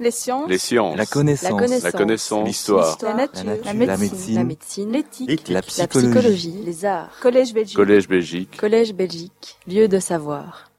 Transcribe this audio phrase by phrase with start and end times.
[0.00, 0.48] Les sciences.
[0.48, 0.96] Les sciences.
[0.96, 1.82] La connaissance.
[1.82, 2.46] La connaissance.
[2.46, 2.96] L'histoire.
[3.02, 3.44] La nature.
[3.44, 3.64] La nature.
[3.66, 3.98] La médecine.
[3.98, 4.34] médecine.
[4.34, 4.92] La médecine.
[4.92, 5.48] L'éthique.
[5.48, 6.08] La La psychologie.
[6.08, 6.62] psychologie.
[6.64, 7.18] Les arts.
[7.20, 7.76] Collège Belgique.
[7.76, 8.56] Collège Belgique.
[8.56, 9.58] Collège Belgique.
[9.66, 10.70] Lieu de savoir.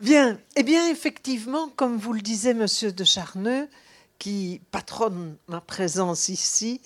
[0.00, 3.68] Bien, eh bien, effectivement, comme vous le disait Monsieur de Charneux,
[4.18, 6.80] qui patronne ma présence ici,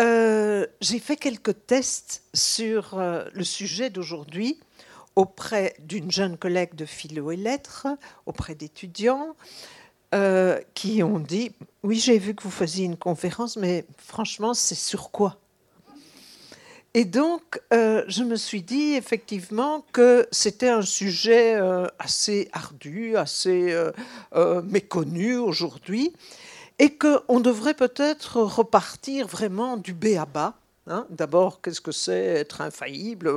[0.00, 4.58] euh, j'ai fait quelques tests sur euh, le sujet d'aujourd'hui
[5.14, 7.88] auprès d'une jeune collègue de philo et lettres,
[8.24, 9.34] auprès d'étudiants,
[10.14, 11.52] euh, qui ont dit
[11.82, 15.36] Oui, j'ai vu que vous faisiez une conférence, mais franchement, c'est sur quoi?
[16.94, 23.16] Et donc, euh, je me suis dit effectivement que c'était un sujet euh, assez ardu,
[23.16, 23.76] assez
[24.64, 26.12] méconnu aujourd'hui,
[26.78, 30.54] et qu'on devrait peut-être repartir vraiment du B à bas.
[30.88, 31.06] Hein.
[31.10, 33.32] D'abord, qu'est-ce que c'est être infaillible?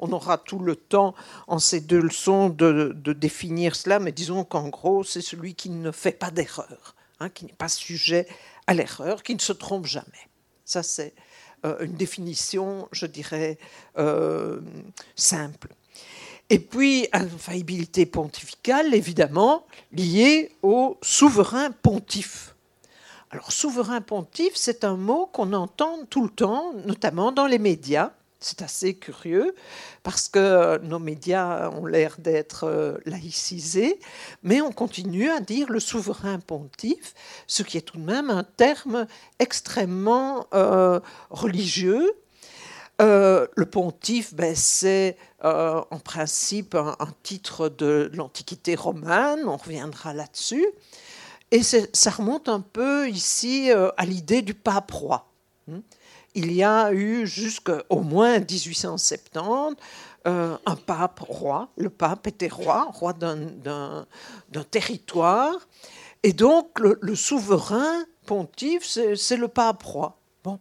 [0.00, 1.14] On, aura tout le temps
[1.46, 5.70] en ces deux leçons de, de définir cela, mais disons qu'en gros, c'est celui qui
[5.70, 8.26] ne fait pas d'erreur, hein, qui n'est pas sujet
[8.66, 10.28] à l'erreur, qui ne se trompe jamais.
[10.64, 11.14] Ça, c'est
[11.64, 13.58] euh, une définition, je dirais,
[13.98, 14.60] euh,
[15.16, 15.68] simple.
[16.50, 22.53] Et puis, infaillibilité pontificale, évidemment, liée au souverain pontife.
[23.34, 28.12] Alors, souverain pontife, c'est un mot qu'on entend tout le temps, notamment dans les médias.
[28.38, 29.56] C'est assez curieux
[30.04, 33.98] parce que nos médias ont l'air d'être euh, laïcisés,
[34.44, 37.12] mais on continue à dire le souverain pontife,
[37.48, 39.08] ce qui est tout de même un terme
[39.40, 42.12] extrêmement euh, religieux.
[43.02, 50.14] Euh, le pontife, ben, c'est en principe un, un titre de l'Antiquité romane, on reviendra
[50.14, 50.64] là-dessus.
[51.54, 55.30] Et ça remonte un peu ici euh, à l'idée du pape roi.
[55.68, 55.82] Hmm.
[56.34, 59.76] Il y a eu jusqu'au moins 1870
[60.26, 61.68] euh, un pape roi.
[61.76, 64.04] Le pape était roi, roi d'un-
[64.68, 65.54] territoire.
[66.24, 70.18] Et donc le, souverain pontife, c'est le pape roi.
[70.42, 70.58] Bon.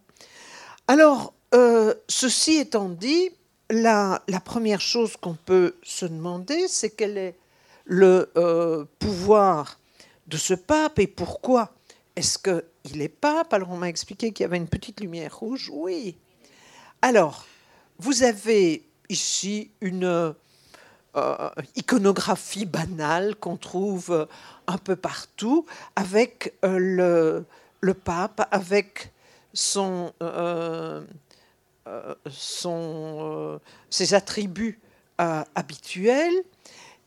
[0.88, 3.32] Alors, euh, ceci étant dit,
[3.72, 7.36] la, première chose qu'on peut se demander, c'est quel est
[7.86, 8.30] le
[9.00, 9.80] pouvoir
[10.28, 11.74] de ce pape et pourquoi
[12.16, 13.54] est-ce qu'il est pape?
[13.54, 15.70] Alors, on m'a expliqué qu'il y avait une petite lumière rouge.
[15.74, 16.16] Oui.
[17.02, 17.46] Alors,
[18.00, 20.36] vous avez ici une
[21.16, 24.28] euh, iconographie banale qu'on trouve
[24.66, 27.44] un peu partout, avec euh,
[27.82, 29.12] le, pape, avec
[29.54, 31.04] son, euh,
[33.92, 34.80] ses attributs
[35.18, 36.34] habituels,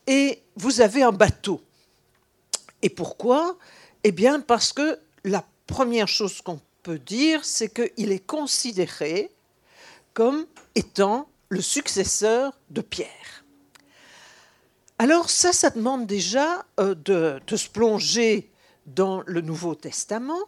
[0.07, 1.61] et vous avez un bateau.
[2.81, 3.57] Et pourquoi?
[4.03, 9.31] Eh bien parce que la première chose qu'on peut dire, c'est qu'il est considéré
[10.13, 10.45] comme
[10.75, 13.43] étant le successeur de Pierre.
[14.99, 18.49] Alors ça, ça demande déjà euh, de, de se plonger
[18.85, 20.39] dans le Nouveau Testament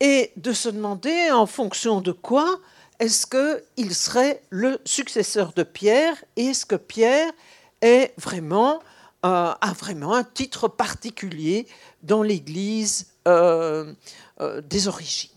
[0.00, 2.58] et de se demander en fonction de quoi
[2.98, 7.32] est-ce qu'il serait le successeur de Pierre et est-ce que Pierre
[7.80, 8.80] est vraiment,
[9.24, 11.68] euh, a vraiment un titre particulier
[12.02, 13.94] dans l'Église euh,
[14.40, 15.30] euh, des origines.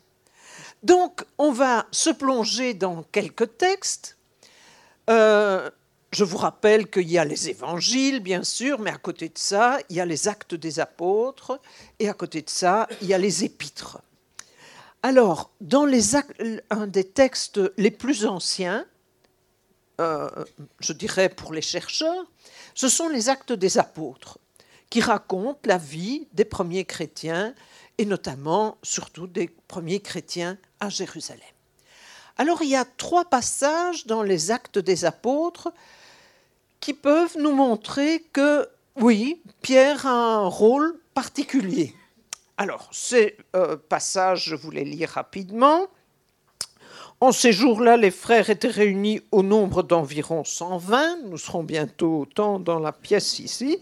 [0.81, 4.17] Donc, on va se plonger dans quelques textes.
[5.07, 9.77] Je vous rappelle qu'il y a les évangiles, bien sûr, mais à côté de ça,
[9.89, 11.59] il y a les actes des apôtres,
[11.99, 14.01] et à côté de ça, il y a les épîtres.
[15.03, 16.41] Alors, dans les actes,
[16.71, 18.83] un des textes les plus anciens,
[19.99, 22.25] je dirais pour les chercheurs,
[22.75, 24.37] ce sont les actes des apôtres,
[24.89, 27.55] qui racontent la vie des premiers chrétiens,
[27.97, 31.41] et notamment, surtout, des premiers chrétiens à Jérusalem.
[32.37, 35.73] Alors, il y a trois passages dans les actes des apôtres
[36.81, 41.95] qui peuvent nous montrer que, oui, Pierre a un rôle particulier.
[42.57, 45.87] Alors, ces euh, passages, je vous les lis rapidement.
[47.21, 51.19] En ces jours-là, les frères étaient réunis au nombre d'environ 120.
[51.29, 53.77] Nous serons bientôt autant dans la pièce ici.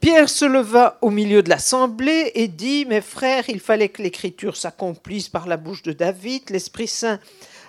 [0.00, 4.56] Pierre se leva au milieu de l'assemblée et dit, Mes frères, il fallait que l'écriture
[4.56, 6.50] s'accomplisse par la bouche de David.
[6.50, 7.18] L'Esprit Saint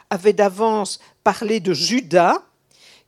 [0.09, 2.43] avait d'avance parlé de Judas,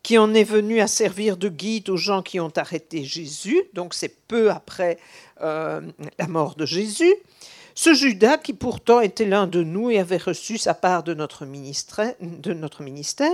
[0.03, 3.61] qui en est venu à servir de guide aux gens qui ont arrêté Jésus.
[3.73, 4.97] Donc c'est peu après
[5.41, 5.81] euh,
[6.17, 7.13] la mort de Jésus.
[7.83, 11.47] Ce Judas, qui pourtant était l'un de nous et avait reçu sa part de notre
[11.47, 13.33] ministère,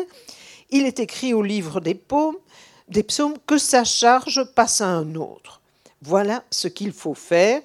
[0.70, 2.38] il est écrit au livre des, paumes,
[2.88, 5.60] des psaumes que sa charge passe à un autre.
[6.02, 7.62] Voilà ce qu'il faut faire.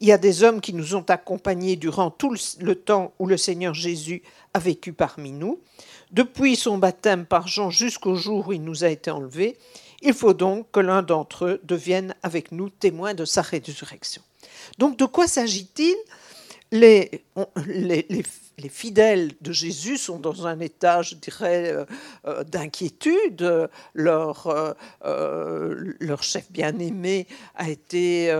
[0.00, 3.36] Il y a des hommes qui nous ont accompagnés durant tout le temps où le
[3.36, 4.22] Seigneur Jésus
[4.54, 5.60] a vécu parmi nous.
[6.12, 9.58] Depuis son baptême par Jean jusqu'au jour où il nous a été enlevé,
[10.00, 14.22] Il faut donc que l'un d'entre eux devienne avec nous témoin de sa résurrection.
[14.78, 15.94] Donc de quoi s'agit-il?
[16.72, 17.24] Les,
[17.68, 21.84] les, fidèles de Jésus sont dans un état, je dirais, euh,
[22.26, 23.68] euh, d'inquiétude.
[23.94, 24.74] Leur,
[25.04, 27.26] euh, leur chef bien-aimé
[27.56, 28.34] a été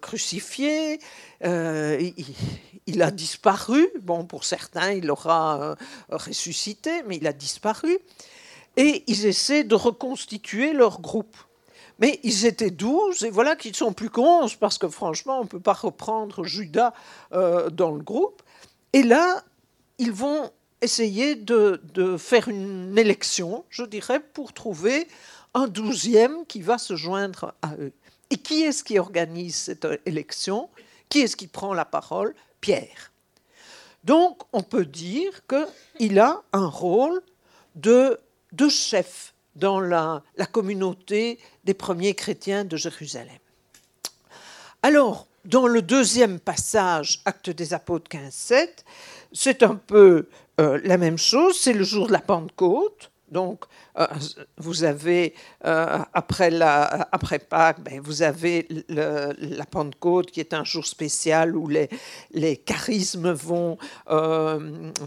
[0.00, 0.98] crucifié.
[1.44, 3.88] Il, a disparu.
[4.02, 5.76] Bon, pour certains, il aura
[6.10, 7.98] ressuscité, mais il a disparu.
[8.76, 11.36] Et ils essaient de reconstituer leur groupe.
[11.98, 15.48] Mais ils étaient douze, et voilà qu'ils sont plus qu'onze, parce que franchement, on ne
[15.48, 16.92] peut pas reprendre Judas
[17.32, 18.42] euh, dans le groupe.
[18.92, 19.42] Et là,
[19.98, 20.50] ils vont
[20.80, 21.80] essayer de,
[22.18, 25.08] faire une élection, je dirais, pour trouver
[25.54, 27.92] un douzième qui va se joindre à eux.
[28.30, 30.68] Et qui est-ce qui organise cette élection?
[31.08, 32.34] Qui est-ce qui prend la parole?
[32.60, 33.12] Pierre.
[34.04, 37.22] Donc, on peut dire qu'il a un rôle
[37.74, 38.18] de
[38.68, 40.22] chef dans la,
[40.52, 43.38] communauté des premiers chrétiens de Jérusalem.
[44.82, 48.68] Alors, dans le deuxième passage, Acte des Apôtres 15-7,
[49.32, 50.28] c'est un peu
[50.60, 53.10] euh, la même chose, c'est le jour de la Pentecôte.
[53.30, 53.64] Donc,
[53.98, 54.06] euh,
[54.56, 55.34] vous avez,
[55.66, 61.54] euh, après, la, après Pâques, ben, vous avez la Pentecôte qui est un jour spécial
[61.54, 61.90] où les,
[62.30, 63.76] les charismes vont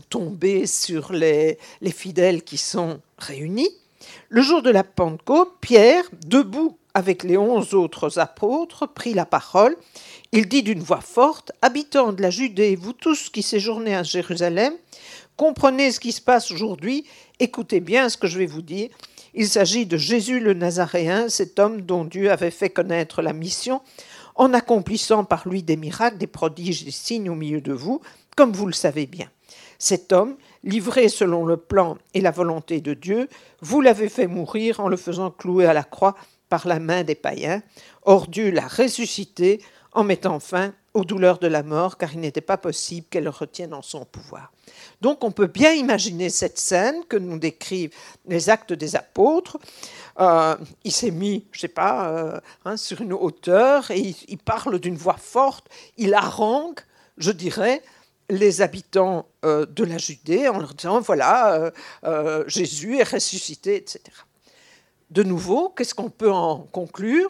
[0.10, 3.81] tomber sur les, les fidèles qui sont réunis.
[4.30, 9.76] Le jour de la Pentecôte, Pierre, debout avec les onze autres apôtres, prit la parole.
[10.32, 14.74] Il dit d'une voix forte Habitants de la Judée, vous tous qui séjournez à Jérusalem,
[15.38, 17.06] comprenez ce qui se passe aujourd'hui,
[17.40, 18.90] écoutez bien ce que je vais vous dire.
[19.34, 23.82] Il s'agit de Jésus le Nazaréen, cet homme dont Dieu avait fait connaître la mission,
[24.36, 28.02] en accomplissant par lui des miracles, des prodiges, des signes au milieu de vous,
[28.36, 29.30] comme vous le savez bien.
[29.80, 33.28] Cet homme, livré selon le plan et la volonté de Dieu,
[33.62, 36.16] vous l'avez fait mourir en le faisant clouer à la croix
[36.50, 37.64] par la main des païens.
[38.04, 39.62] Or Dieu l'a ressuscité
[39.94, 43.30] en mettant fin aux douleurs de la mort, car il n'était pas possible qu'elle le
[43.30, 44.52] retienne en son pouvoir.
[45.00, 47.94] Donc on peut bien imaginer cette scène que nous décrivent
[48.28, 49.58] les actes des apôtres.
[50.20, 54.38] Euh, il s'est mis, je sais pas, euh, hein, sur une hauteur et il, il
[54.38, 55.68] parle d'une voix forte,
[55.98, 56.80] il harangue,
[57.18, 57.82] je dirais,
[58.32, 61.72] les habitants euh, de la Judée en leur disant voilà, euh,
[62.06, 64.02] euh, Jésus est ressuscité, etc.
[65.10, 67.30] De nouveau, qu'est-ce qu'on peut en conclure?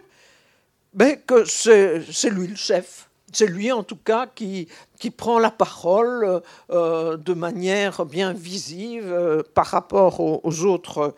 [0.93, 3.09] Ben, Que c'est lui le chef.
[3.33, 4.67] C'est lui, en tout cas, qui,
[4.99, 11.15] qui prend la parole de manière bien visible par rapport aux autres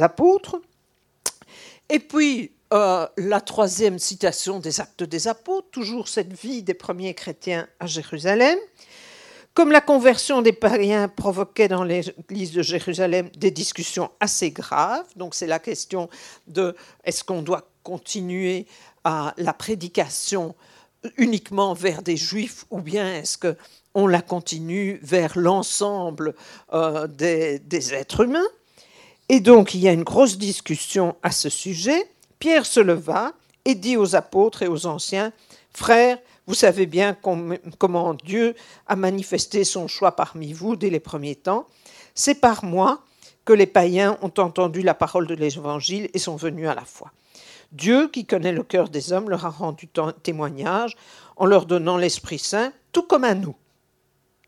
[0.00, 0.60] apôtres.
[1.88, 7.68] Et puis, la troisième citation des actes des apôtres, toujours cette vie des premiers chrétiens
[7.78, 8.58] à Jérusalem.
[9.54, 15.34] Comme la conversion des païens provoquait dans l'église de Jérusalem des discussions assez graves, donc
[15.34, 16.08] c'est la question
[16.46, 16.74] de
[17.04, 18.66] est-ce qu'on doit continuer
[19.04, 20.54] à la prédication
[21.18, 26.34] uniquement vers des juifs ou bien est-ce qu'on la continue vers l'ensemble
[26.72, 28.48] euh, des êtres humains
[29.28, 32.06] Et donc il y a une grosse discussion à ce sujet.
[32.42, 33.34] Pierre se leva
[33.64, 35.32] et dit aux apôtres et aux anciens,
[35.72, 36.18] Frères,
[36.48, 37.16] vous savez bien
[37.78, 38.56] comment Dieu
[38.88, 41.68] a manifesté son choix parmi vous dès les premiers temps.
[42.16, 43.04] C'est par moi
[43.44, 47.12] que les païens ont entendu la parole de l'Évangile et sont venus à la foi.
[47.70, 49.88] Dieu, qui connaît le cœur des hommes, leur a rendu
[50.24, 50.96] témoignage
[51.36, 53.54] en leur donnant l'Esprit Saint, tout comme à nous.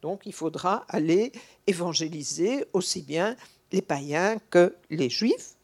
[0.03, 1.31] Donc il faudra aller
[1.69, 3.37] évangéliser aussi bien
[3.71, 5.55] les païens que les juifs.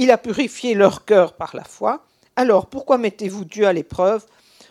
[0.00, 2.06] Il a purifié leur cœur par la foi.
[2.36, 4.24] Alors pourquoi mettez-vous Dieu à l'épreuve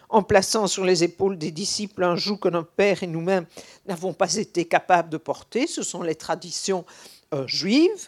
[0.08, 3.46] en plaçant sur les épaules des disciples un joug que nos pères et nous-mêmes
[3.88, 5.68] n'avons pas été capables de porter?
[5.68, 6.86] Ce sont les traditions
[7.34, 8.08] euh, juives.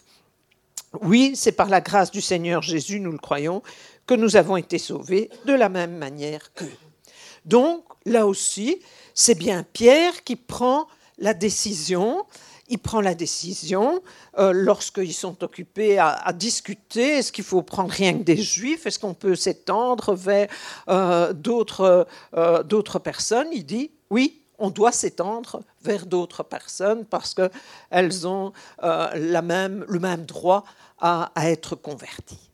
[1.02, 3.62] Oui, c'est par la grâce du Seigneur Jésus, nous le croyons,
[4.06, 6.72] que nous avons été sauvés de la même manière qu'eux.
[7.44, 8.80] Donc, là aussi,
[9.12, 10.86] c'est bien Pierre qui prend
[11.18, 12.24] la décision
[12.70, 14.00] il prend la décision,
[14.38, 18.98] euh, lorsqu'ils sont occupés à, discuter, est-ce qu'il faut prendre rien que des juifs, est-ce
[18.98, 20.48] qu'on peut s'étendre vers
[20.88, 21.34] euh,
[22.36, 28.52] euh, d'autres personnes, il dit oui, on doit s'étendre vers d'autres personnes parce qu'elles ont
[28.82, 30.64] même, le même droit
[30.98, 32.50] à, à être converties.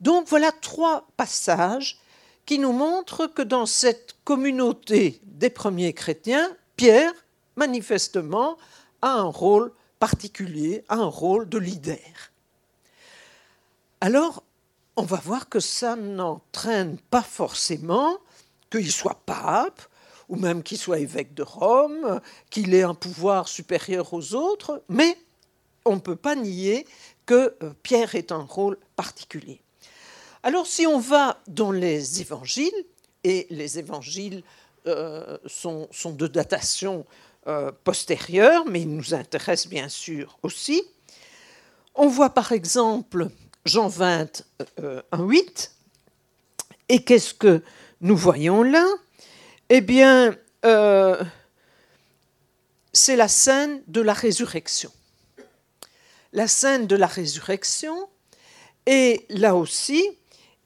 [0.00, 1.98] Donc voilà trois passages
[2.46, 7.12] qui nous montrent que dans cette communauté des premiers chrétiens, Pierre,
[7.56, 8.56] manifestement,
[9.02, 11.98] a un rôle particulier, a un rôle de leader.
[14.00, 14.42] Alors,
[14.96, 18.18] on va voir que ça n'entraîne pas forcément
[18.70, 19.82] qu'il soit pape,
[20.28, 25.16] ou même qu'il soit évêque de Rome, qu'il ait un pouvoir supérieur aux autres, mais
[25.84, 26.86] on ne peut pas nier
[27.24, 29.60] que euh, Pierre ait un rôle particulier.
[30.42, 32.84] Alors si on va dans les évangiles,
[33.24, 34.42] et les évangiles
[34.86, 37.04] euh, sont, de datation
[37.48, 40.82] euh, postérieure, mais ils nous intéressent bien sûr aussi,
[41.94, 43.28] on voit par exemple
[43.64, 44.44] Jean 20,
[45.16, 45.72] 8,
[46.88, 47.62] et qu'est-ce que
[48.00, 48.86] nous voyons là?
[49.68, 51.22] Eh bien, euh,
[52.92, 54.90] c'est la scène de la résurrection.
[56.32, 58.08] La scène de la résurrection,
[58.86, 60.06] et là aussi,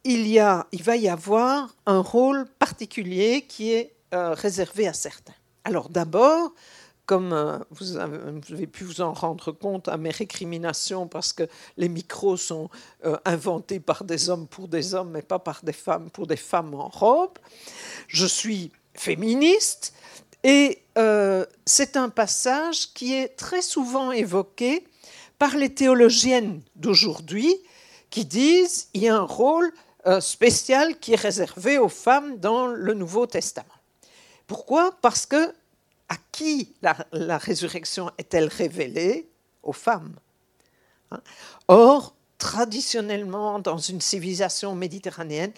[0.04, 0.40] il, y
[0.72, 5.34] il va y avoir un rôle particulier qui est euh, réservé à certains.
[5.64, 6.52] Alors d'abord,
[7.07, 11.45] comme euh, vous avez, pu vous en rendre compte à mes récriminations, parce que
[11.76, 12.71] les micros sont
[13.25, 16.75] inventés par des hommes pour des hommes, mais pas par des femmes pour des femmes
[16.75, 17.38] en robe,
[18.09, 19.95] je suis féministe,
[20.45, 24.85] et euh, c'est un passage qui est très souvent évoqué
[25.38, 27.57] par les théologiennes d'aujourd'hui
[28.11, 29.73] qui disent qu'il y a un rôle
[30.07, 33.69] euh, spécial qui est réservé aux femmes dans le Nouveau Testament.
[34.52, 34.94] Pourquoi?
[35.00, 35.54] Parce que
[36.11, 39.26] à qui la, résurrection est-elle révélée?
[39.62, 40.12] Aux femmes.
[41.11, 41.23] Hein?
[41.68, 45.52] Or, traditionnellement, dans une civilisation méditerranéenne,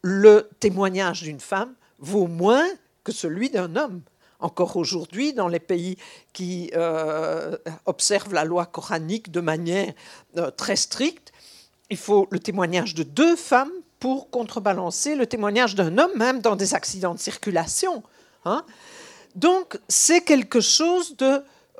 [0.00, 2.66] le témoignage d'une femme vaut moins
[3.04, 4.00] que celui d'un homme
[4.40, 5.98] encore aujourd'hui dans les pays
[6.32, 9.92] qui euh, observent la loi coranique de manière
[10.38, 11.32] euh, très stricte.
[11.90, 16.56] Il faut le témoignage de deux femmes pour contrebalancer le témoignage d'un homme, même dans
[16.56, 18.02] des accidents de circulation.
[18.44, 18.64] Hein.
[19.34, 21.16] Donc c'est quelque chose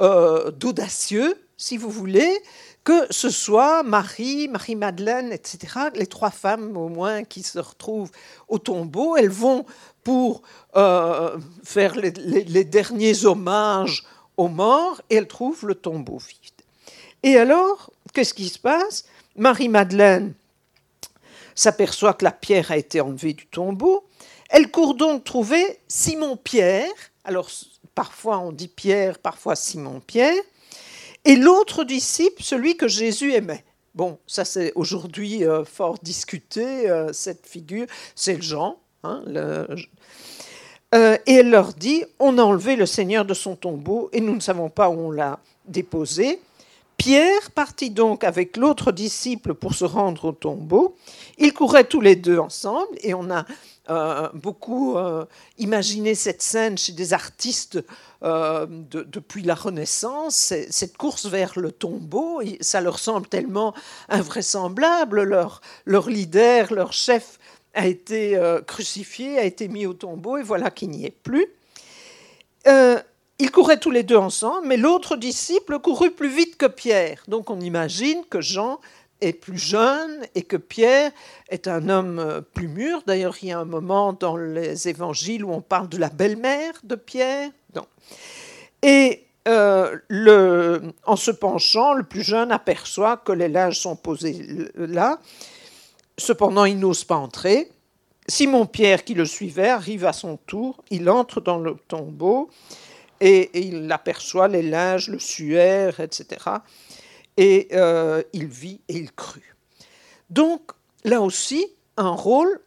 [0.00, 2.38] euh, d'audacieux, si vous voulez,
[2.84, 8.10] que ce soit Marie, Marie-Madeleine, etc., les trois femmes au moins qui se retrouvent
[8.48, 9.66] au tombeau, elles vont
[10.04, 10.40] pour
[10.74, 14.04] euh, faire les, derniers hommages
[14.38, 16.62] aux morts et elles trouvent le tombeau vide.
[17.22, 19.04] Et alors, qu'est-ce qui se passe?
[19.36, 20.32] Marie-Madeleine
[21.54, 24.04] s'aperçoit que la pierre a été enlevée du tombeau.
[24.48, 26.90] Elle court donc trouver Simon-Pierre.
[27.24, 27.50] Alors,
[27.94, 30.42] parfois on dit Pierre, parfois Simon-Pierre
[31.24, 33.64] et l'autre disciple, celui que Jésus aimait.
[33.94, 38.78] Bon, ça c'est aujourd'hui euh, fort discuté, euh, cette figure, c'est Jean.
[39.04, 39.66] Hein, euh,
[41.26, 44.40] et elle leur dit, on a enlevé le Seigneur de son tombeau et nous ne
[44.40, 46.40] savons pas où on l'a déposé.
[46.96, 50.96] Pierre partit donc avec l'autre disciple pour se rendre au tombeau.
[51.36, 53.44] Ils couraient tous les deux ensemble et on a
[53.90, 55.24] euh, beaucoup euh,
[55.56, 57.82] imaginé cette scène chez des artistes
[58.22, 63.74] euh, depuis la Renaissance, cette course vers le tombeau, ça leur semble tellement
[64.10, 65.22] invraisemblable.
[65.22, 67.38] Leur, leur leader, leur chef
[67.72, 71.46] a été crucifié, a été mis au tombeau et voilà qu'il n'y est plus.
[73.40, 77.22] Ils couraient tous les deux ensemble, mais l'autre disciple courut plus vite que Pierre.
[77.28, 78.80] Donc on imagine que Jean
[79.20, 81.10] est plus jeune et que Pierre
[81.48, 83.02] est un homme euh, plus mûr.
[83.06, 86.74] D'ailleurs, il y a un moment dans les évangiles où on parle de la belle-mère
[86.84, 87.50] de Pierre.
[88.82, 94.70] Et euh, le, en se penchant, le plus jeune aperçoit que les linges sont posés
[94.76, 95.18] là.
[96.16, 97.70] Cependant, il n'ose pas entrer.
[98.28, 100.84] Simon-Pierre, qui le suivait, arrive à son tour.
[100.90, 102.50] Il entre dans le tombeau
[103.20, 106.44] et, il aperçoit les linges, le suaire, etc.
[107.38, 109.42] Et euh, il vit et il crut.
[110.28, 110.72] Donc,
[111.04, 111.64] là aussi,
[111.96, 112.60] un rôle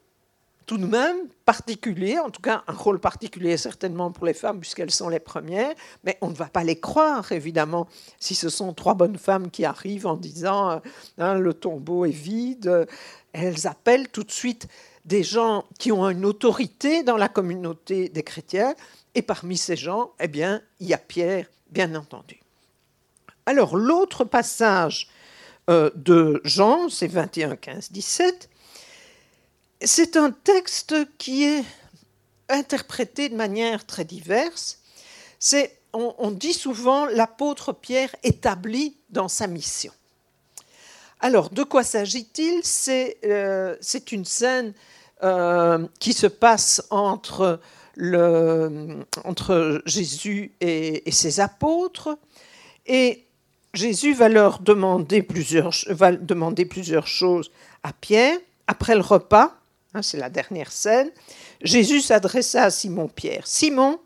[0.65, 4.91] tout de même particulier, en tout cas un rôle particulier certainement pour les femmes puisqu'elles
[4.91, 5.73] sont les premières,
[6.05, 7.87] mais on ne va pas les croire évidemment
[8.19, 10.79] si ce sont trois bonnes femmes qui arrivent en disant euh,
[11.17, 12.87] hein, le tombeau est vide.
[13.33, 14.69] Elles appellent tout de suite
[15.03, 18.73] des gens qui ont une autorité dans la communauté des chrétiens
[19.13, 22.40] et parmi ces gens, eh bien, il y a Pierre, bien entendu.
[23.45, 25.09] Alors, l'autre passage
[25.69, 28.49] euh, de Jean, c'est 21, 15, 17,
[29.83, 31.63] c'est un texte qui est
[32.49, 34.79] interprété de manière très diverse.
[35.39, 39.91] C'est, on, dit souvent l'apôtre Pierre établi dans sa mission.
[41.19, 42.61] Alors, de quoi s'agit-il?
[42.63, 43.75] C'est, euh,
[44.11, 44.73] une scène
[45.23, 47.59] euh, qui se passe entre
[49.85, 52.17] Jésus et, ses apôtres.
[53.73, 55.71] Jésus va leur demander plusieurs,
[57.07, 57.51] choses
[57.83, 58.37] à Pierre.
[58.67, 59.55] Après le repas,
[59.93, 61.09] hein, c'est la dernière scène,
[61.61, 63.47] Jésus s'adressa à Simon-Pierre.
[63.47, 63.99] Simon,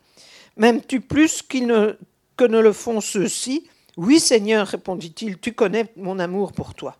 [0.57, 1.97] m'aimes-tu plus ne,
[2.37, 3.67] que ne le font ceux-ci
[3.97, 6.95] Oui, Seigneur, répondit-il, tu connais mon amour pour toi.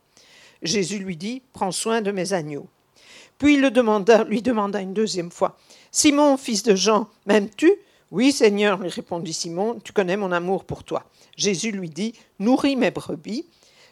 [0.62, 2.68] Jésus lui dit, prends soin de mes agneaux.
[3.38, 5.58] Puis il lui demanda une deuxième fois,
[5.92, 7.72] Simon, fils de Jean, m'aimes-tu?
[8.12, 11.06] Oui, Seigneur, lui répondit Simon, tu connais mon amour pour toi.
[11.36, 13.46] Jésus lui dit, Nourris mes brebis.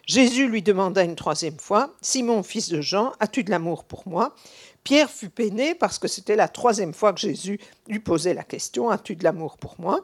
[0.06, 4.36] Jésus lui demanda une troisième fois, Simon, fils de Jean, as-tu de l'amour pour moi?
[4.84, 8.90] Pierre fut peiné parce que c'était la troisième fois que Jésus lui posait la question,
[8.90, 10.04] as-tu de l'amour pour moi?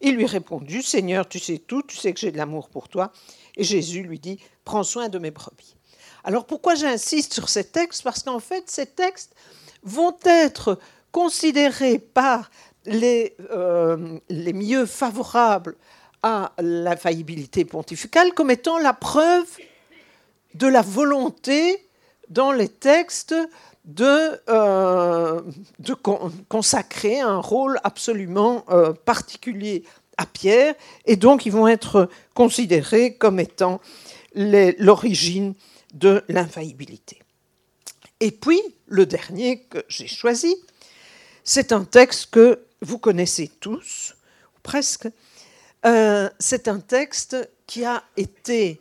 [0.00, 3.12] Il lui répondit, Seigneur, tu sais tout, tu sais que j'ai de l'amour pour toi.
[3.56, 5.74] Et Jésus lui dit, prends soin de mes brebis.
[6.22, 8.04] Alors pourquoi j'insiste sur ces textes?
[8.04, 9.34] Parce qu'en fait, ces textes
[9.82, 10.78] vont être
[11.10, 12.52] considérés par
[12.86, 15.76] les, euh, les milieux favorables
[16.22, 19.46] à l'infaillibilité pontificale comme étant la preuve
[20.54, 21.86] de la volonté
[22.28, 23.34] dans les textes
[23.84, 25.40] de, euh,
[26.48, 29.84] consacrer un rôle absolument euh, particulier
[30.16, 30.74] à Pierre,
[31.06, 33.80] et donc ils vont être considérés comme étant
[34.34, 35.54] l'origine
[35.94, 37.20] de l'infaillibilité.
[38.20, 40.54] Et puis, le dernier que j'ai choisi,
[41.42, 44.14] c'est un texte que vous connaissez tous,
[44.56, 45.08] ou presque.
[45.86, 48.80] Euh, c'est un texte qui a été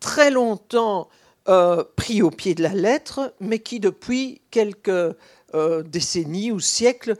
[0.00, 1.08] très longtemps
[1.48, 7.16] euh, pris au pied de la lettre, mais qui depuis quelques euh, décennies ou siècles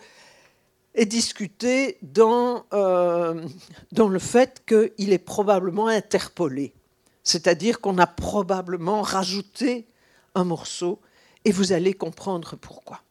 [0.95, 6.73] est discuté dans, dans le fait qu'il est probablement interpolé.
[7.25, 9.89] C'est-à-dire qu'on a probablement rajouté
[10.37, 11.01] un morceau
[11.45, 13.04] et vous allez comprendre pourquoi.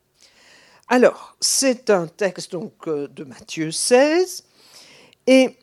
[0.94, 4.44] Alors, c'est un texte donc euh, de Matthieu 16
[5.26, 5.58] et,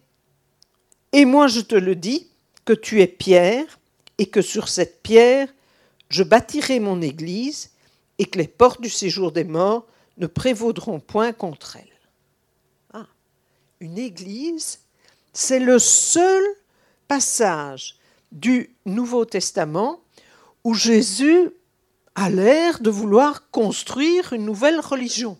[1.12, 2.26] et moi je te le dis
[2.64, 3.78] que tu es Pierre
[4.18, 5.46] et que sur cette pierre
[6.08, 7.70] je bâtirai mon église
[8.18, 12.00] et que les portes du séjour des morts ne prévaudront point contre elle.
[12.92, 13.06] Ah,
[13.78, 14.80] une église,
[15.32, 16.42] c'est le seul
[17.06, 17.94] passage
[18.32, 20.00] du Nouveau Testament
[20.64, 21.50] où Jésus
[22.20, 25.38] a l'air de vouloir construire une nouvelle religion.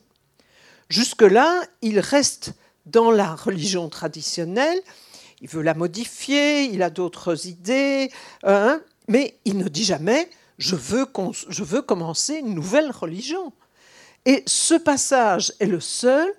[0.89, 2.55] Jusque-là, il reste
[2.87, 4.81] dans la religion traditionnelle,
[5.43, 8.11] il veut la modifier, il a d'autres idées,
[8.45, 11.07] hein, mais il ne dit jamais je veux,
[11.51, 13.53] je veux commencer une nouvelle religion.
[14.25, 16.33] Et ce passage est le seul,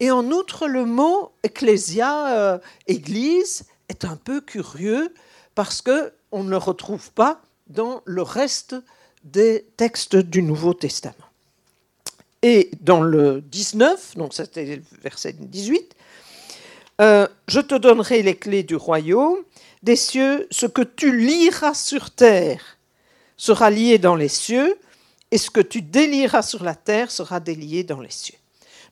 [0.00, 5.14] et en outre, le mot ecclésia, euh, église, est un peu curieux
[5.54, 8.76] parce qu'on ne le retrouve pas dans le reste
[9.24, 11.14] des textes du Nouveau Testament.
[12.42, 15.94] Et dans le 19, donc c'était le verset 18,
[17.00, 19.38] euh, je te donnerai les clés du royaume,
[19.82, 22.78] des cieux, ce que tu liras sur terre
[23.36, 24.78] sera lié dans les cieux,
[25.30, 28.38] et ce que tu délieras sur la terre sera délié dans les cieux.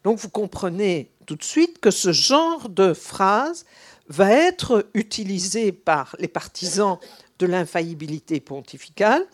[0.05, 3.65] Donc vous comprenez tout de suite que ce genre de phrase
[4.09, 6.99] va être utilisé par les partisans
[7.39, 9.27] de l'infaillibilité pontificale.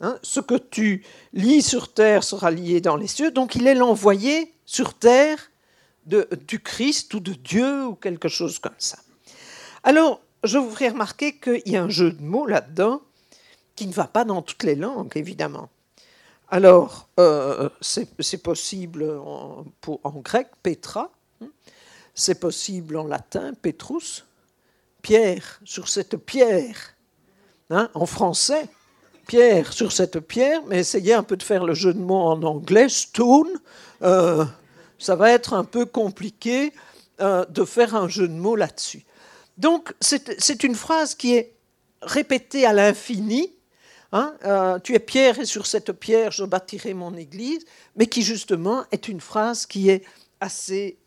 [0.00, 0.18] Hein.
[0.22, 3.30] ce que tu lis sur terre sera lié dans les cieux.
[3.30, 5.50] Donc il est l'envoyé sur terre
[6.06, 8.98] de, du Christ ou de Dieu ou quelque chose comme ça.
[9.82, 13.02] Alors, je vous ferai remarquer qu'il y a un jeu de mots là-dedans
[13.76, 15.68] qui ne va pas dans toutes les langues, évidemment.
[16.48, 19.64] Alors, euh, c'est possible en,
[20.16, 21.12] grec, Petra,
[22.14, 24.26] c'est possible en latin, Petrus,
[25.00, 26.96] pierre sur cette pierre.
[27.70, 28.68] Hein, en français,
[29.30, 32.42] pierre sur cette pierre, mais essayez un peu de faire le jeu de mots en
[32.42, 33.60] anglais, stone.
[34.02, 34.44] Euh,
[34.98, 36.72] ça va être un peu compliqué
[37.20, 39.04] euh, de faire un jeu de mots là-dessus.
[39.56, 41.52] Donc, c'est une phrase qui est
[42.02, 43.54] répétée à l'infini.
[44.10, 47.64] Hein, euh, tu es pierre et sur cette pierre je bâtirai mon église,
[47.94, 50.02] mais qui justement est une phrase qui est
[50.40, 50.98] assez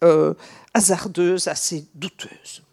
[0.74, 2.64] hasardeuse, assez douteuse.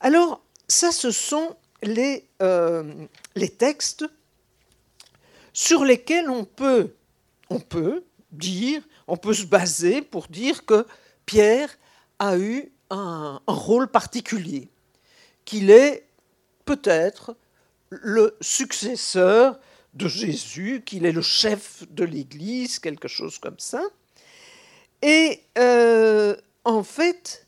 [0.00, 4.06] Alors, ça, ce sont les, les textes
[5.56, 6.92] sur lesquels on peut,
[8.30, 10.86] dire, on peut se baser pour dire que
[11.24, 11.78] Pierre
[12.18, 14.68] a eu un, un rôle particulier,
[15.46, 16.06] qu'il est
[16.66, 17.36] peut-être
[17.88, 19.58] le successeur
[19.94, 23.80] de Jésus, qu'il est le chef de l'Église, quelque chose comme ça.
[25.00, 27.46] Et euh, en fait,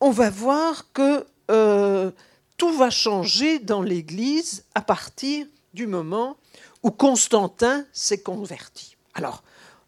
[0.00, 2.10] on va voir que euh,
[2.56, 6.38] tout va changer dans l'Église à partir du moment
[6.86, 8.96] où Constantin s'est converti.
[9.14, 9.42] Alors,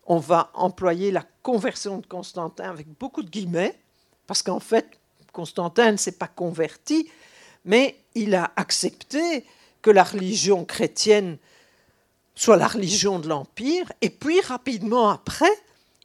[0.08, 3.78] on va employer la conversion de Constantin avec beaucoup de guillemets,
[4.26, 4.98] parce qu'en fait,
[5.32, 7.08] Constantin ne s'est pas converti,
[7.64, 9.46] mais il a accepté
[9.80, 11.38] que la religion chrétienne
[12.34, 15.52] soit la religion de l'Empire, et puis rapidement après,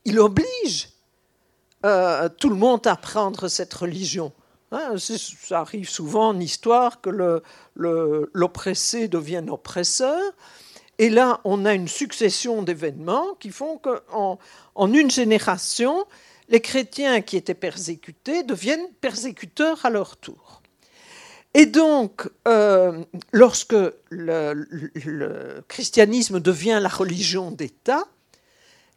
[0.06, 0.90] il oblige
[1.86, 4.32] euh, tout le monde à prendre cette religion.
[4.72, 7.42] Hein, ça arrive souvent en histoire que
[7.76, 10.22] l'oppressé le, devienne oppresseur.
[11.00, 14.40] Et là, on a une succession d'événements qui font qu'en
[14.76, 16.06] en une génération,
[16.50, 20.62] les chrétiens qui étaient persécutés deviennent persécuteurs à leur tour.
[21.56, 23.76] Et donc, euh, lorsque
[24.10, 28.08] le, christianisme devient la religion d'État,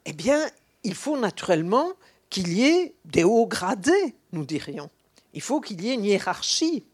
[0.07, 0.41] eh bien,
[0.83, 1.93] il faut naturellement
[2.31, 4.91] qu'il y ait des hauts gradés, nous dirions.
[5.35, 6.85] Il faut qu'il y ait une hiérarchie.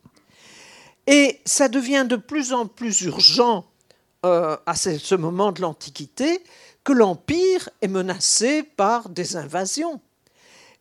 [1.07, 3.65] Et ça devient de plus en plus urgent
[4.24, 6.42] euh, à ce moment de l'Antiquité
[6.85, 10.00] que l'Empire est menacé par des invasions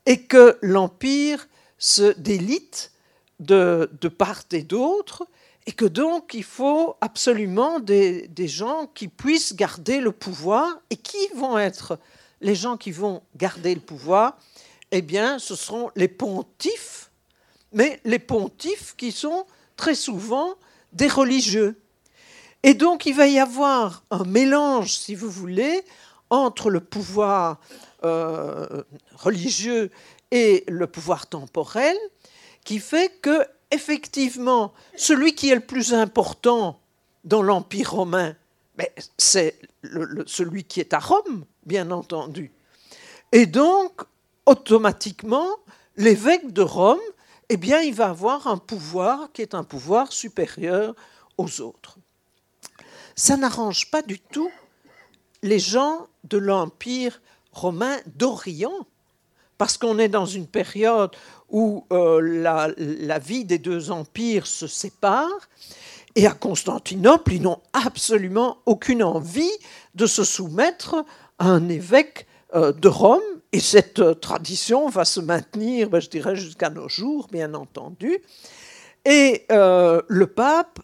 [0.06, 2.92] et que l'Empire se délite
[3.40, 5.26] de, part et d'autre
[5.66, 10.80] et que donc il faut absolument des, des, gens qui puissent garder le pouvoir.
[10.90, 12.00] Et qui vont être
[12.42, 14.38] les gens qui vont garder le pouvoir
[14.92, 17.12] Eh bien, ce seront les pontifes,
[17.72, 19.46] mais les pontifes qui sont
[19.78, 20.56] très souvent
[20.94, 21.80] des religieux.
[22.64, 25.84] Et donc il va y avoir un mélange, si vous voulez,
[26.30, 27.60] entre le pouvoir
[28.04, 28.84] euh,
[29.16, 29.90] religieux
[30.32, 31.98] et le pouvoir temporel,
[32.64, 36.80] qui fait que effectivement celui qui est le plus important
[37.24, 38.36] dans l'Empire romain,
[39.18, 39.60] c'est
[40.26, 42.52] celui qui est à Rome, bien entendu.
[43.32, 44.02] Et donc,
[44.46, 45.48] automatiquement,
[45.98, 47.00] l'évêque de Rome,
[47.50, 50.96] eh il va avoir un pouvoir qui est un pouvoir supérieur
[51.38, 51.98] aux autres.
[53.16, 54.52] Ça n'arrange pas du tout
[55.44, 57.22] les gens de l'Empire
[57.52, 58.86] romain d'Orient,
[59.58, 61.12] parce qu'on est dans une période
[61.50, 65.50] où euh, la, vie des deux empires se sépare,
[66.16, 69.52] et à Constantinople, ils n'ont absolument aucune envie
[69.96, 71.06] de se soumettre
[71.40, 73.22] à un évêque euh, de Rome,
[73.52, 78.20] et cette euh, tradition va se maintenir, ben, je dirais, jusqu'à nos jours, bien entendu.
[79.04, 80.80] Et le pape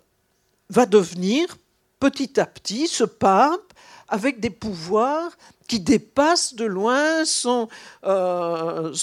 [0.72, 1.56] va devenir
[2.00, 3.74] petit à petit ce pape
[4.08, 5.32] avec des pouvoirs
[5.68, 7.68] qui dépassent de loin son,
[8.06, 8.94] euh,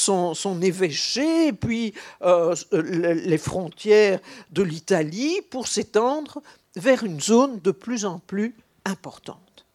[0.62, 6.42] évêché et puis euh, les frontières de l'Italie pour s'étendre
[6.76, 8.54] vers une zone de plus en plus
[8.84, 9.66] importante.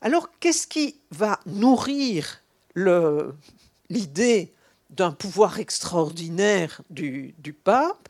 [0.00, 2.42] Alors, qu'est-ce qui va nourrir
[3.90, 4.52] l'idée
[4.90, 7.34] d'un pouvoir extraordinaire du,
[7.64, 8.08] pape?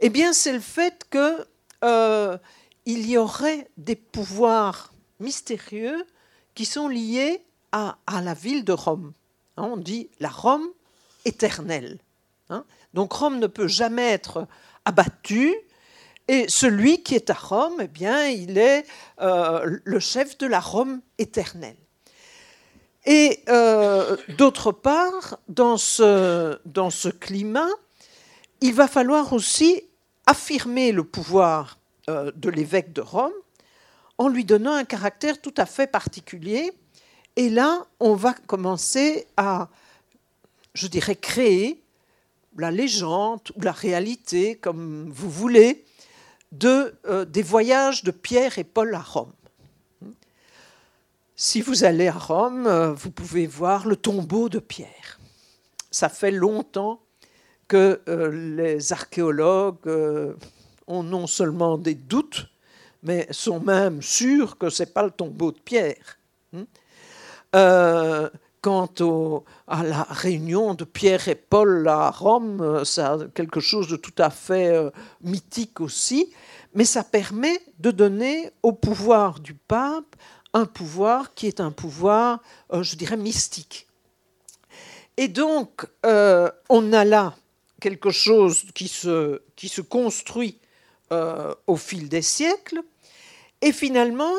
[0.00, 1.46] Eh bien, c'est le fait qu'il
[1.84, 2.36] euh,
[2.86, 6.04] y aurait des pouvoirs mystérieux
[6.54, 7.42] qui sont liés
[7.72, 9.12] à, la ville de Rome.
[9.56, 10.68] Hein, on dit la Rome
[11.24, 11.98] éternelle.
[12.50, 12.64] Hein.
[12.92, 14.46] Donc Rome ne peut jamais être
[14.84, 15.54] abattu.
[16.28, 18.86] Et celui qui est à Rome, eh bien, il est
[19.20, 21.76] euh, le chef de la Rome éternelle.
[23.04, 27.68] Et euh, d'autre part, dans ce, dans ce climat,
[28.60, 29.82] il va falloir aussi
[30.26, 33.32] affirmer le pouvoir de l'évêque de Rome
[34.18, 36.72] en lui donnant un caractère tout à fait particulier.
[37.36, 39.68] Et là, on va commencer à,
[40.74, 41.82] je dirais, créer
[42.56, 45.84] la légende ou la réalité, comme vous voulez,
[46.64, 49.32] euh, des voyages de Pierre et Paul à Rome.
[51.34, 55.18] Si vous allez à Rome, euh, vous pouvez voir le tombeau de Pierre.
[55.90, 57.00] Ça fait longtemps
[57.68, 60.36] que euh, les archéologues
[60.86, 62.46] ont non seulement des doutes,
[63.02, 66.18] mais sont même sûrs que ce n'est pas le tombeau de Pierre.
[66.54, 66.64] Hein.
[67.54, 68.88] Euh, quant
[69.66, 73.02] à la réunion de Pierre et Paul à Rome, c'est
[73.34, 74.90] quelque chose de tout à fait euh,
[75.20, 76.32] mythique aussi,
[76.72, 80.14] mais ça permet de donner au pouvoir du pape
[80.54, 82.40] un pouvoir qui est un pouvoir,
[82.72, 83.88] euh, je dirais, mystique.
[85.16, 87.34] Et donc, on a là
[87.80, 90.58] quelque chose qui se, qui se construit
[91.66, 92.82] au fil des siècles,
[93.60, 94.34] et finalement,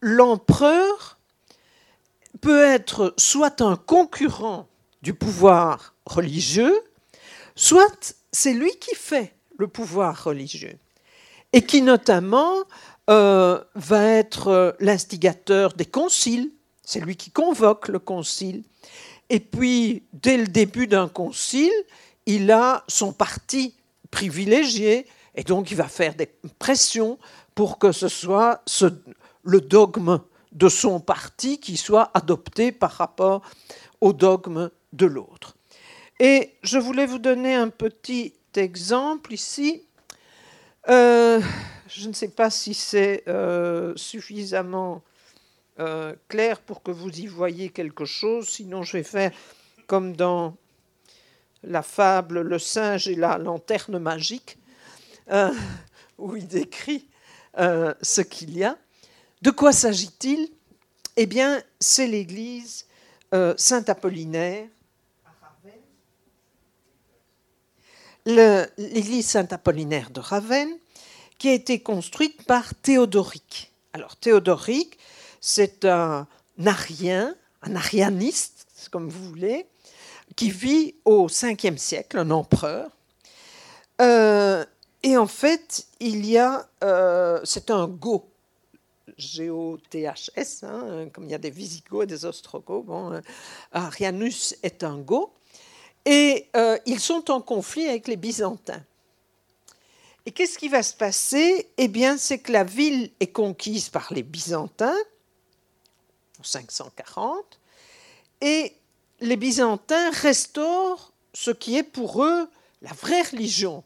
[0.00, 1.18] l'empereur
[2.40, 4.68] peut être soit un concurrent
[5.02, 6.78] du pouvoir religieux,
[7.56, 10.76] soit c'est lui qui fait le pouvoir religieux,
[11.52, 12.52] et qui notamment
[13.08, 16.50] euh, va être l'instigateur des conciles,
[16.82, 18.64] c'est lui qui convoque le concile,
[19.30, 21.72] et puis dès le début d'un concile,
[22.26, 23.74] il a son parti
[24.10, 27.18] privilégié, et donc il va faire des pressions
[27.54, 28.62] pour que ce soit
[29.42, 30.20] le dogme
[30.52, 33.42] de son parti qui soit adopté par rapport
[34.00, 35.56] au dogme de l'autre.
[36.20, 39.82] Et je voulais vous donner un petit exemple ici.
[40.88, 41.40] Euh,
[41.88, 45.02] je ne sais pas si c'est euh, suffisamment
[45.80, 49.32] euh, clair pour que vous y voyez quelque chose, sinon je vais faire
[49.86, 50.56] comme dans
[51.64, 54.58] la fable Le singe et la lanterne magique,
[56.18, 57.08] où il décrit
[57.58, 58.76] euh, ce qu'il y a.
[59.42, 60.48] De quoi s'agit-il?
[61.16, 62.86] Eh bien, c'est l'église
[63.32, 64.66] euh, Saint-Apollinaire.
[68.26, 70.78] l'église Saint-Apollinaire de Ravenne,
[71.36, 73.70] qui a été construite par Théodoric.
[73.92, 74.98] Alors Théodoric,
[75.42, 76.26] c'est un
[76.64, 79.66] arien, un arianiste, comme vous voulez,
[80.36, 82.90] qui vit au 5e siècle, un empereur.
[84.00, 84.64] Euh,
[85.04, 88.28] et en fait, il y a, euh, c'est un go,
[89.16, 92.84] G-O-T-H-S, hein, comme il y a des Visigoths et des Ostrogoths.
[92.84, 93.20] Bon, euh,
[93.70, 95.32] Arianus est un go.
[96.04, 96.48] Et
[96.84, 98.82] ils sont en conflit avec les Byzantins.
[100.26, 101.68] Et qu'est-ce qui va se passer?
[101.76, 104.96] Eh bien, c'est que la ville est conquise par les Byzantins
[106.38, 107.58] en 540,
[108.40, 108.74] et
[109.20, 112.48] les Byzantins restaurent ce qui est pour eux
[112.82, 113.84] la vraie religion,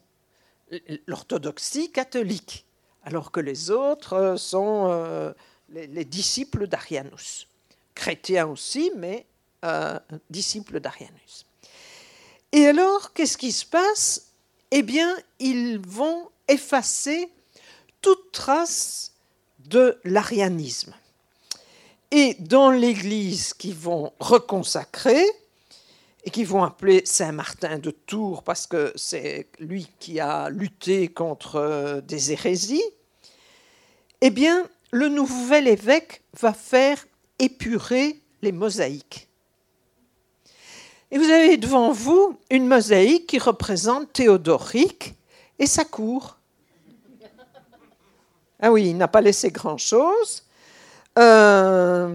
[1.07, 2.65] l'orthodoxie catholique,
[3.03, 5.33] alors que les autres sont euh,
[5.69, 7.47] les, disciples d'Arianus.
[7.95, 9.25] Chrétiens aussi, mais
[9.65, 11.45] euh, disciples d'Arianus.
[12.51, 14.31] Et alors, qu'est-ce qui se passe?
[14.71, 17.29] Eh bien, ils vont effacer
[18.01, 19.13] toute trace
[19.59, 20.93] de l'arianisme.
[22.11, 25.23] Et dans l'Église qu'ils vont reconsacrer,
[26.23, 31.07] et qu'ils vont appeler Saint Martin de Tours parce que c'est lui qui a lutté
[31.07, 32.83] contre euh, des hérésies,
[34.21, 37.05] eh bien, le nouvel évêque va faire
[37.39, 39.27] épurer les mosaïques.
[41.11, 45.15] Et vous avez devant vous une mosaïque qui représente Théodoric
[45.57, 46.37] et sa cour.
[48.61, 50.43] Ah oui, il n'a pas laissé grand-chose.
[51.17, 52.07] Euh,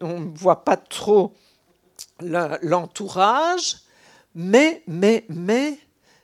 [0.00, 1.34] on ne voit pas trop
[2.20, 3.76] l'entourage,
[4.34, 5.78] mais, mais, mais,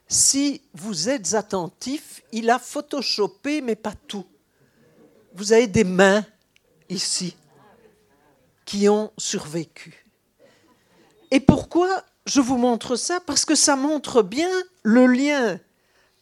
[0.09, 4.27] si vous êtes attentif, il a photoshopé, mais pas tout.
[5.35, 6.25] Vous avez des mains
[6.89, 7.37] ici
[8.65, 10.07] qui ont survécu.
[11.31, 13.21] Et pourquoi je vous montre ça?
[13.21, 14.51] Parce que ça montre bien
[14.83, 15.59] le lien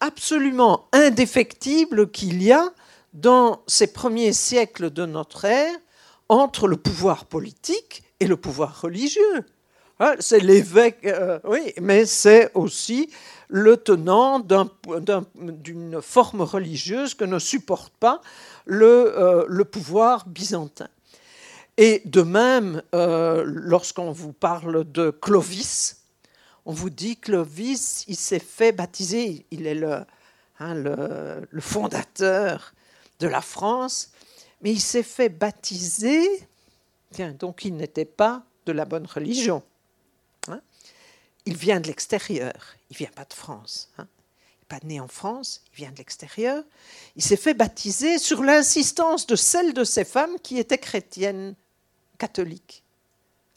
[0.01, 2.73] absolument indéfectible qu'il y a
[3.13, 5.75] dans ces premiers siècles de notre ère
[6.29, 9.45] entre le pouvoir politique et le pouvoir religieux.
[10.00, 13.11] Hein, c'est l'évêque, euh, oui, mais c'est aussi
[13.48, 18.20] le tenant d'une forme religieuse que ne supporte pas
[18.64, 20.88] le, euh, pouvoir byzantin.
[21.76, 26.02] Et de même, euh, lorsqu'on vous parle de Clovis,
[26.66, 30.00] on vous dit Clovis, il s'est fait baptiser, il est le,
[30.59, 32.74] hein, le, fondateur
[33.20, 34.11] de la France,
[34.61, 36.26] mais il s'est fait baptiser,
[37.38, 39.62] donc il n'était pas de la bonne religion.
[41.46, 42.54] Il vient de l'extérieur,
[42.90, 43.90] il vient pas de France.
[43.98, 44.07] Hein.
[44.09, 46.62] Il n'est pas né en France, il vient de l'extérieur.
[47.16, 51.54] Il s'est fait baptiser sur l'insistance de celle de ces femmes qui étaient chrétiennes
[52.18, 52.83] catholique.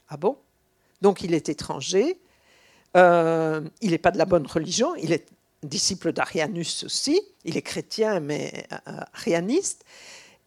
[0.09, 0.37] Ah bon?
[1.01, 2.19] Donc il est étranger,
[2.95, 5.27] euh, il n'est pas de la bonne religion, il est
[5.63, 9.83] disciple d'Arianus aussi, il est chrétien mais euh, arianiste,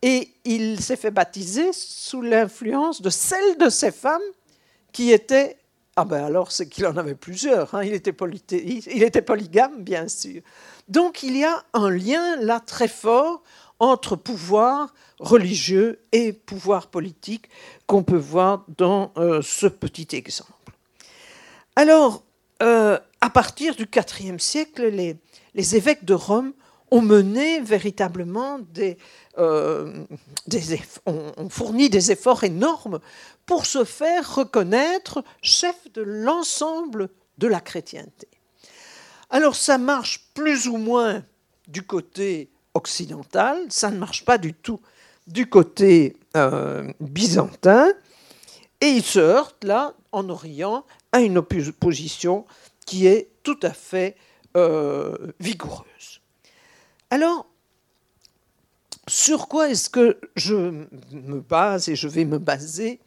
[0.03, 4.21] et il s'est fait baptiser sous l'influence de celle de ces femmes
[4.93, 5.57] qui étaient...
[6.03, 7.85] Ah ben alors c'est qu'il en avait plusieurs, hein.
[7.85, 8.15] il, était
[8.63, 10.41] il était polygame bien sûr.
[10.89, 13.43] Donc il y a un lien là très fort
[13.81, 17.51] entre pouvoir religieux et pouvoir politique
[17.87, 20.73] qu'on peut voir dans euh, ce petit exemple.
[21.77, 22.23] Alors,
[22.63, 23.87] euh, à partir du
[24.21, 25.19] IVe siècle, les,
[25.55, 26.55] les, évêques de Rome
[26.91, 28.99] ont mené véritablement des,
[29.39, 30.05] euh,
[31.07, 33.01] ont fourni des efforts énormes
[33.47, 38.29] pour se faire reconnaître chef de l'ensemble de la chrétienté.
[39.31, 41.25] Alors ça marche plus ou moins
[41.69, 44.81] du côté occidental, ça ne marche pas du tout
[45.27, 47.93] du côté euh, byzantin,
[48.81, 52.47] et il se heurte là, en Orient, à une opposition
[52.87, 54.17] qui est tout à fait
[54.57, 56.10] euh, vigoureuse.
[57.11, 57.47] Alors,
[59.09, 63.01] sur quoi est-ce que je me base et je vais me baser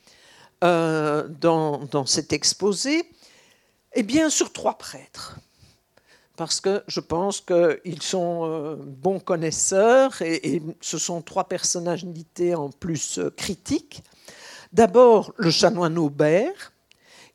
[0.65, 3.09] euh, dans, cet exposé?
[3.93, 5.39] Eh bien, sur trois prêtres.
[6.35, 12.69] Parce que je pense qu'ils sont euh, bons connaisseurs et, ce sont trois personnalités en
[12.69, 14.03] plus euh, critiques.
[14.73, 16.73] D'abord, le chanoine Aubert,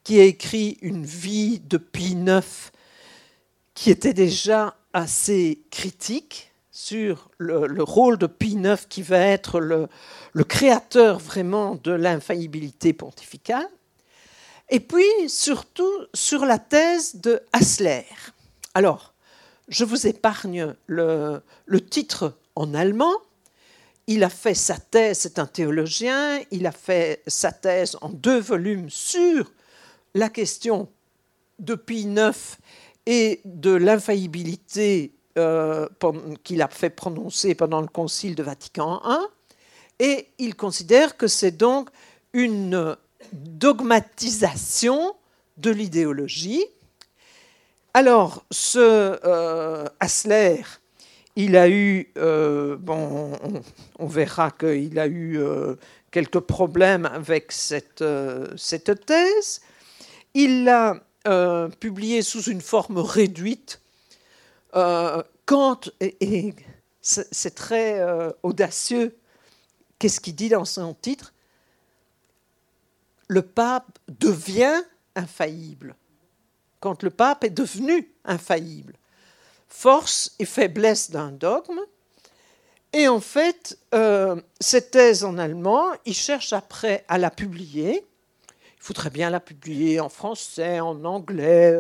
[0.04, 2.72] qui a écrit une vie de Pie IX
[3.72, 6.48] qui était déjà assez critique
[6.79, 9.88] sur le, rôle de Pie IX qui va être le,
[10.33, 13.69] le créateur vraiment de l'infaillibilité pontificale.
[14.71, 18.05] Et puis, surtout, sur la thèse de Hassler
[18.79, 19.12] alors,
[19.67, 21.43] je vous épargne le,
[21.91, 23.12] titre en allemand.
[24.07, 28.38] Il a fait sa thèse, c'est un théologien, il a fait sa thèse en deux
[28.38, 29.51] volumes sur
[30.14, 30.88] la question
[31.59, 32.57] de Pie IX
[33.07, 35.88] et de l'infaillibilité euh,
[36.42, 39.18] qu'il a fait prononcer pendant le Concile de Vatican I,
[40.01, 41.90] et il considère que c'est donc
[42.33, 42.96] une
[43.33, 45.14] dogmatisation
[45.57, 46.64] de l'idéologie.
[47.94, 48.79] Alors, ce
[49.24, 50.62] euh, Hassler,
[51.37, 53.33] il a eu, euh, bon,
[53.98, 55.40] on, verra qu'il a eu
[56.11, 58.05] quelques problèmes avec cette,
[58.57, 59.61] cette thèse.
[60.35, 61.01] Il l'a
[61.81, 63.81] publié sous une forme réduite
[64.74, 66.54] euh, quand, et,
[67.00, 69.16] c'est très euh, audacieux,
[69.98, 71.33] qu'est-ce qu'il dit dans son titre?
[73.28, 74.83] Le pape devient
[75.14, 75.96] infaillible.
[76.81, 78.94] Quand le pape est devenu infaillible.
[79.68, 81.81] Force et faiblesse d'un dogme.
[82.92, 88.07] Et en fait, euh, cette thèse en allemand, il cherche après à la publier.
[88.76, 91.78] Il faudrait bien la publier en français, en anglais.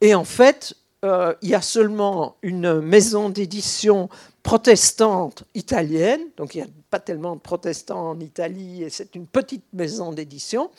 [0.00, 0.74] et en fait,
[1.06, 4.08] euh, il y a seulement une maison d'édition
[4.42, 9.26] protestante italienne, donc il n'y a pas tellement de protestants en Italie, et c'est une
[9.26, 10.70] petite maison d'édition,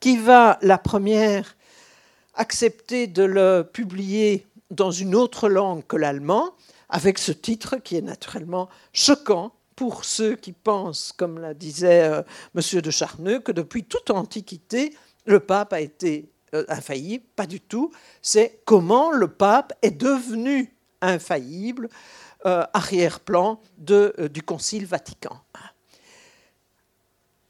[0.00, 1.56] qui va, la première,
[2.34, 6.50] accepter de le publier dans une autre langue que l'allemand,
[6.88, 12.22] avec ce titre qui est naturellement choquant pour ceux qui pensent, comme la disait euh,
[12.54, 12.80] M.
[12.80, 16.31] de Charneux, que depuis toute antiquité, le pape a été
[16.68, 17.92] infaillible, pas du tout.
[18.20, 21.88] C'est comment le pape est devenu infaillible,
[22.46, 23.60] euh, arrière-plan
[23.90, 25.36] euh, du Concile Vatican.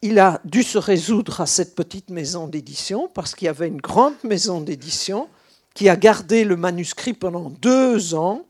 [0.01, 3.81] Il a dû se résoudre à cette petite maison d'édition parce qu'il y avait une
[3.81, 5.29] grande maison d'édition
[5.75, 8.45] qui a gardé le manuscrit pendant deux ans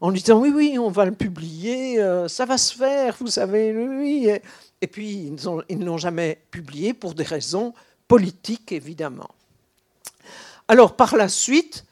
[0.00, 3.72] en lui disant oui, oui, on va le publier, ça va se faire, vous savez,
[3.72, 4.30] oui.
[4.80, 5.30] Et puis
[5.68, 7.72] ils ne l'ont jamais publié pour des raisons
[8.08, 9.30] politiques, évidemment.
[10.70, 11.84] Alors par la suite,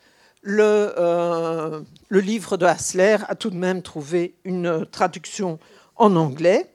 [0.46, 5.58] euh, le, livre de Hassler a tout de même trouvé une traduction
[5.96, 6.70] en anglais.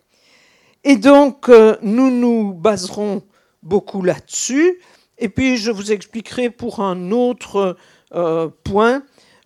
[0.83, 3.23] Et donc, euh, nous nous baserons
[3.61, 4.81] beaucoup là-dessus.
[5.17, 7.77] Et puis, je vous expliquerai pour un autre
[8.13, 9.03] euh, point.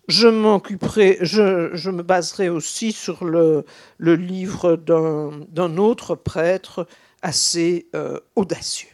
[0.08, 3.64] Je m'occuperai, je, me baserai aussi sur le,
[3.98, 6.88] le livre d'un autre prêtre
[7.22, 7.86] assez
[8.34, 8.90] audacieux.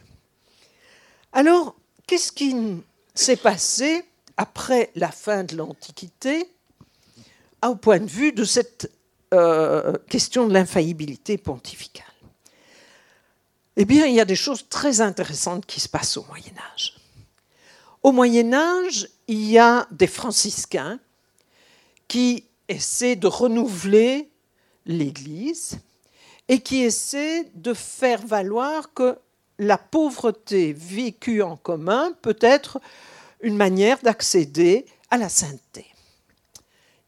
[1.32, 2.54] Alors, qu'est-ce qui
[3.14, 4.04] s'est passé
[4.36, 6.48] après la fin de l'Antiquité
[7.68, 8.90] au point de vue de cette
[9.32, 12.04] euh, question de l'infaillibilité pontificale
[13.76, 16.96] Eh bien, il y a des choses très intéressantes qui se passent au Moyen Âge.
[18.02, 20.98] Au Moyen Âge, il y a des franciscains
[22.06, 24.30] qui essaient de renouveler
[24.86, 25.78] l'Église
[26.48, 29.18] et qui essaient de faire valoir que
[29.58, 32.80] la pauvreté vécue en commun peut être
[33.40, 35.86] une manière d'accéder à la sainteté.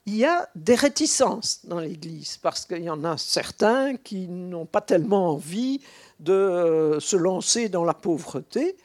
[0.04, 4.66] Il y a des réticences dans l'Église, parce qu'il y en a certains qui n'ont
[4.66, 5.80] pas tellement envie
[6.20, 8.76] de se lancer dans la pauvreté.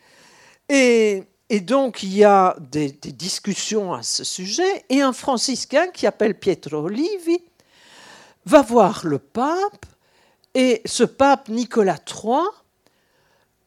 [0.67, 1.23] Et,
[1.61, 4.83] donc, il y a des, des, discussions à ce sujet.
[4.89, 7.43] Et un franciscain qui s'appelle Pietro Olivi
[8.45, 9.85] va voir le pape.
[10.55, 12.47] Et ce pape Nicolas III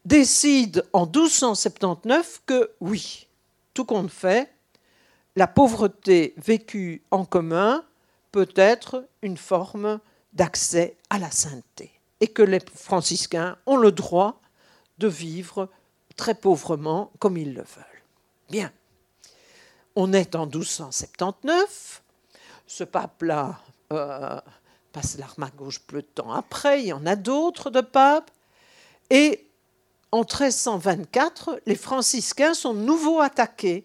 [0.05, 3.27] décide en 1279 que oui,
[3.73, 4.53] tout compte fait,
[5.37, 7.85] la pauvreté vécue en commun
[8.33, 10.01] peut être une forme
[10.33, 14.40] d'accès à la sainteté et que les franciscains ont le droit
[14.99, 15.69] de vivre
[16.17, 18.03] très pauvrement comme ils le veulent.
[18.51, 18.73] Bien,
[19.97, 22.03] on est en 1279,
[22.67, 23.61] ce pape-là
[23.93, 24.40] euh,
[24.93, 28.31] passe l'arme à gauche peu de temps après, il y en a d'autres de papes,
[29.11, 29.47] et
[30.14, 33.85] en 1324, les franciscains sont nouveau attaqués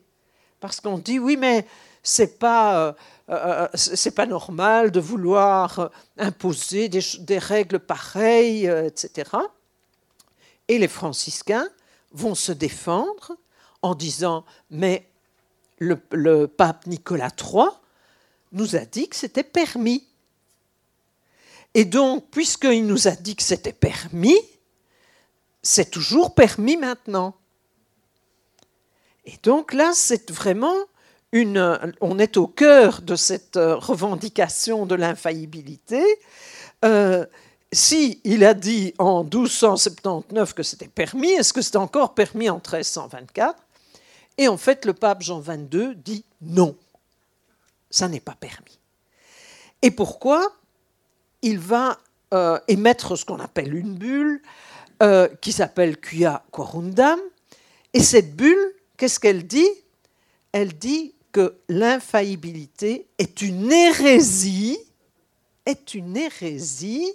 [0.59, 1.65] parce qu'on dit oui, mais
[2.03, 2.93] c'est pas euh,
[3.29, 5.89] euh, c'est pas normal de vouloir
[6.19, 9.31] imposer des, règles pareilles, euh, etc.
[10.67, 11.67] Et les franciscains
[12.11, 13.31] vont se défendre
[13.81, 15.09] en disant mais
[15.79, 17.69] le, le pape Nicolas III
[18.51, 20.05] nous a dit que c'était permis.
[21.73, 24.37] Et donc, puisqu'il nous a dit que c'était permis,
[25.61, 27.35] c'est toujours permis maintenant.
[29.25, 30.75] Et donc là, c'est vraiment
[31.31, 31.79] une.
[32.01, 36.03] On est au cœur de cette euh, revendication de l'infaillibilité.
[36.85, 37.25] Euh,
[37.71, 42.55] si il a dit en 1279 que c'était permis, est-ce que c'est encore permis en
[42.55, 43.55] 1324
[44.37, 46.75] Et en fait, le pape Jean XXII dit non,
[47.91, 48.79] ça n'est pas permis.
[49.81, 50.53] Et pourquoi?
[51.41, 51.99] Il va
[52.33, 54.41] euh, émettre ce qu'on appelle une bulle
[55.01, 57.19] euh, qui s'appelle Quia Corundam.
[57.93, 59.69] Et cette bulle, qu'est-ce qu'elle dit?
[60.51, 64.79] Elle dit que l'infaillibilité est une hérésie,
[65.65, 67.11] est une hérésie,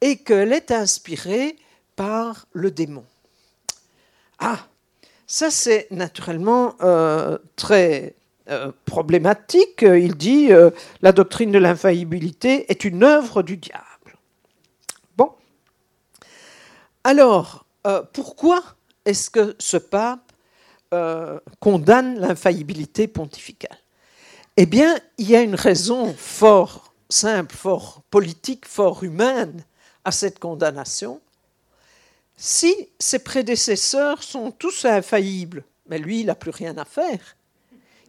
[0.00, 1.56] et qu'elle est inspirée
[1.96, 3.04] par le démon.
[4.38, 4.66] Ah,
[5.26, 8.14] ça c'est naturellement euh, très
[8.48, 9.82] euh, problématique.
[9.82, 10.70] Il dit euh,
[11.02, 14.16] la doctrine de l'infaillibilité est une œuvre du diable.
[15.16, 15.30] Bon.
[17.04, 17.64] Alors,
[18.12, 18.62] pourquoi
[19.04, 20.32] est-ce que ce pape
[21.60, 23.78] condamne l'infaillibilité pontificale?
[24.56, 29.64] Eh bien, il y a une raison fort simple, fort politique, fort humaine
[30.04, 31.20] à cette condamnation,
[32.36, 37.36] si ses prédécesseurs sont tous infaillibles, mais lui, il n'a plus rien à faire.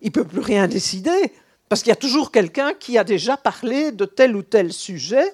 [0.01, 1.33] Il ne peut plus rien décider,
[1.67, 5.33] parce qu'il y a toujours quelqu'un qui a déjà parlé de tel ou tel sujet,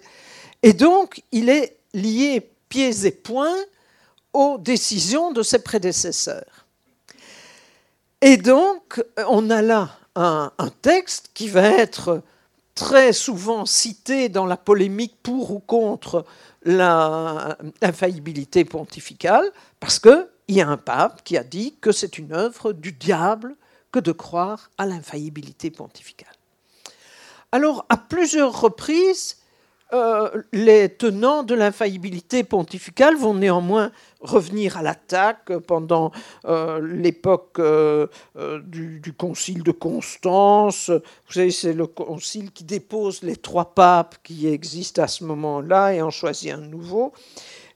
[0.63, 3.63] et donc il est lié pieds et poings
[4.33, 6.65] aux décisions de ses prédécesseurs.
[8.21, 10.51] Et donc, on a là un,
[10.81, 12.23] texte qui va être
[12.73, 16.25] très souvent cité dans la polémique pour ou contre
[16.63, 22.73] l'infaillibilité pontificale, parce qu'il y a un pape qui a dit que c'est une œuvre
[22.73, 23.55] du diable
[23.91, 26.33] que de croire à l'infaillibilité pontificale.
[27.51, 29.37] Alors, à plusieurs reprises,
[29.93, 36.11] euh, les tenants de l'infaillibilité pontificale vont néanmoins revenir à l'attaque pendant
[36.45, 38.07] euh, l'époque euh,
[38.65, 40.89] du, concile de Constance.
[40.89, 45.93] Vous savez, c'est le concile qui dépose les trois papes qui existent à ce moment-là
[45.93, 47.13] et en choisit un nouveau.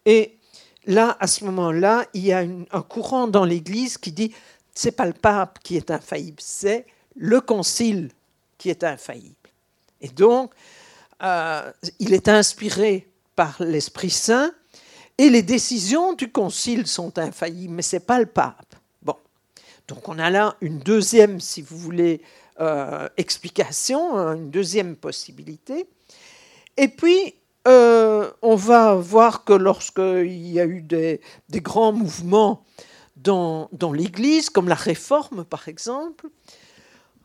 [0.06, 0.38] Et
[0.86, 4.34] là, à ce moment-là, il y a un courant dans l'Église qui dit
[4.74, 6.86] c'est pas le pape qui est infaillible, c'est
[7.16, 8.10] le concile
[8.58, 9.36] qui est infaillible.
[10.02, 10.52] Et donc,
[11.24, 14.52] euh, il est inspiré par l'Esprit Saint
[15.18, 18.76] et les décisions du Concile sont infaillibles, mais ce n'est pas le pape.
[19.04, 19.16] Bon,
[19.88, 22.22] donc on a là une deuxième, si vous voulez,
[22.60, 25.88] euh, explication, hein, une deuxième possibilité.
[26.78, 27.36] Et puis,
[27.68, 32.64] euh, on va voir que lorsqu'il y a eu des, des grands mouvements
[33.18, 36.28] dans, dans l'Église, comme la réforme par exemple,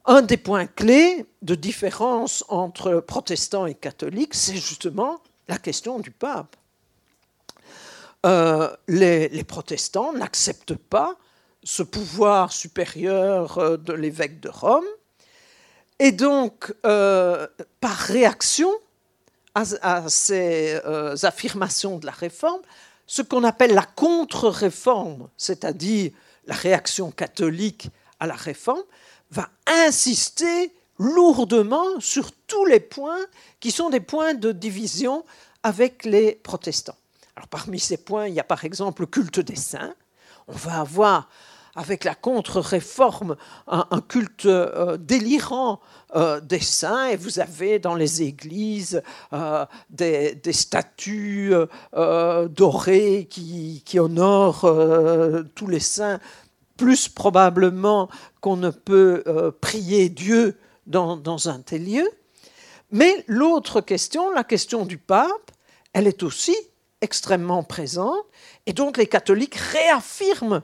[0.06, 6.10] un des points clés de différence entre protestants et catholiques, c'est justement la question du
[6.10, 6.56] pape.
[8.24, 11.16] Euh, les, protestants n'acceptent pas
[11.62, 14.84] ce pouvoir supérieur euh, de l'évêque de Rome,
[15.98, 17.46] et donc, euh,
[17.80, 18.70] par réaction
[19.54, 20.78] à, ces
[21.22, 22.60] affirmations de la réforme,
[23.06, 26.10] ce qu'on appelle la contre-réforme, c'est-à-dire
[26.46, 27.88] la réaction catholique
[28.20, 28.82] à la réforme,
[29.30, 33.24] va insister lourdement sur tous les points
[33.60, 35.24] qui sont des points de division
[35.62, 36.96] avec les protestants.
[37.36, 39.94] Alors parmi ces points, il y a par exemple le culte des saints.
[40.48, 41.28] On va avoir
[41.76, 45.80] avec la contre-réforme un, culte euh, délirant
[46.14, 49.02] euh, des saints, et vous avez dans les églises
[49.34, 51.52] euh, des, statues
[51.92, 54.72] dorées qui, qui honorent
[55.54, 56.18] tous les saints
[56.76, 58.08] plus probablement
[58.40, 62.08] qu'on ne peut euh, prier Dieu dans, un tel lieu.
[62.90, 65.50] Mais l'autre question, la question du pape,
[65.92, 66.54] elle est aussi
[67.00, 68.24] extrêmement présente.
[68.66, 70.62] Et donc les catholiques réaffirment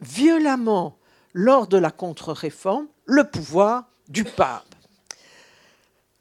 [0.00, 0.98] violemment,
[1.32, 4.74] lors de la contre-réforme, le pouvoir du pape.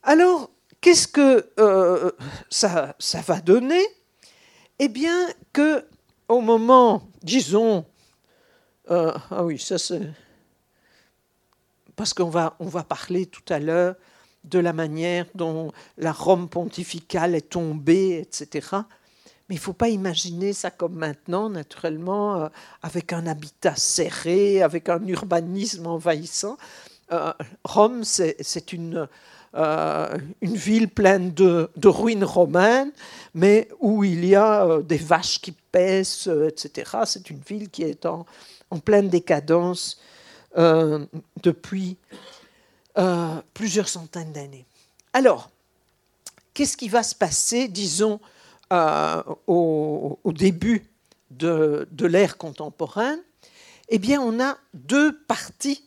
[0.04, 0.50] Alors,
[0.82, 2.12] qu'est-ce que euh,
[2.50, 3.84] ça, ça, va donner?
[4.80, 5.86] Eh bien, que
[6.28, 7.86] au moment, disons,
[8.92, 10.02] euh, ah oui, ça c'est.
[11.96, 13.96] Parce qu'on va, on va parler tout à l'heure
[14.44, 18.68] de la manière dont la Rome pontificale est tombée, etc.
[19.48, 22.48] Mais il ne faut pas imaginer ça comme maintenant, naturellement, euh,
[22.84, 26.58] avec un habitat serré, avec un urbanisme envahissant.
[27.12, 27.32] Euh,
[27.64, 29.08] Rome, c'est une,
[29.54, 32.92] une ville pleine de, de, ruines romaines,
[33.34, 36.92] mais où il y a des vaches qui pèsent, etc.
[37.06, 38.26] C'est une ville qui est en,
[38.76, 39.97] en pleine décadence
[40.57, 41.05] euh,
[41.41, 41.97] depuis
[42.97, 44.65] euh, plusieurs centaines d'années.
[45.13, 45.49] Alors,
[46.53, 48.19] qu'est-ce qui va se passer, disons,
[48.73, 50.86] euh, au, début
[51.32, 53.19] de, de l'ère contemporaine?
[53.88, 55.84] Eh bien, on a deux parties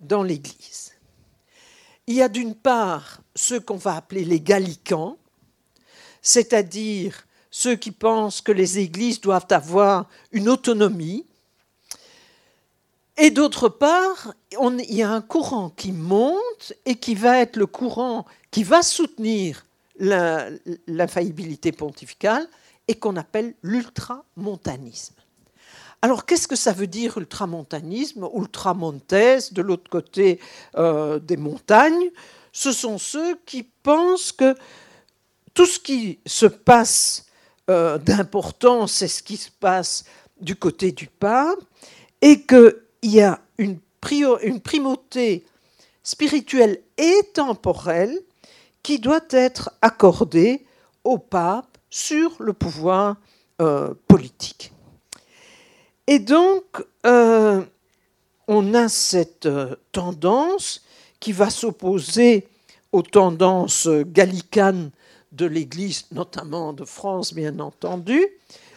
[0.00, 0.92] dans l'Église.
[2.08, 5.16] Il y a d'une part ceux qu'on va appeler les gallicans,
[6.22, 11.24] c'est-à-dire ceux qui pensent que les églises doivent avoir une autonomie,
[13.16, 17.66] et d'autre part, il y a un courant qui monte et qui va être le
[17.66, 19.66] courant qui va soutenir
[19.98, 22.48] l'infaillibilité pontificale
[22.88, 25.14] et qu'on appelle l'ultramontanisme.
[26.00, 30.40] Alors, qu'est-ce que ça veut dire ultramontanisme Ultramontaise, de l'autre côté
[30.76, 32.10] euh, des montagnes,
[32.50, 34.56] ce sont ceux qui pensent que
[35.54, 37.26] tout ce qui se passe
[37.70, 40.04] euh, d'importance, c'est ce qui se passe
[40.40, 41.60] du côté du pape,
[42.20, 42.42] et
[43.02, 43.78] qu'il y a une,
[44.42, 45.44] une primauté
[46.02, 48.16] spirituelle et temporelle
[48.82, 50.64] qui doit être accordée
[51.04, 53.16] au pape sur le pouvoir
[53.60, 54.72] euh, politique.
[56.06, 56.64] Et donc,
[57.06, 57.62] euh,
[58.48, 60.82] on a cette euh, tendance
[61.20, 62.48] qui va s'opposer
[62.92, 64.90] aux tendances gallicanes
[65.32, 68.26] de l'Église, notamment de France, bien entendu,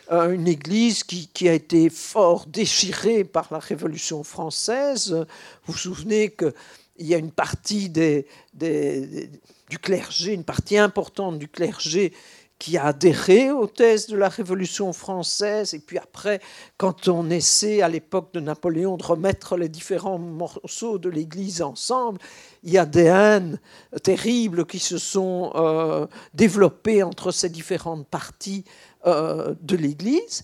[0.09, 5.11] une Église qui, a été fort déchirée par la Révolution française.
[5.65, 6.53] Vous vous souvenez qu'il
[6.99, 8.23] y a une partie du
[9.81, 12.13] clergé, une partie importante du clergé
[12.57, 15.73] qui a adhéré aux thèses de la Révolution française.
[15.73, 16.39] Et puis après,
[16.77, 22.19] quand on essaie à l'époque de Napoléon de remettre les différents morceaux de l'Église ensemble,
[22.63, 23.59] il y a des haines
[24.03, 28.63] terribles qui se sont euh, développées entre ces différentes parties
[29.05, 30.43] euh, de l'Église.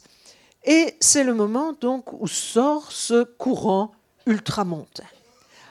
[0.64, 3.92] Et c'est le moment donc où sort ce courant
[4.26, 5.06] ultramontain.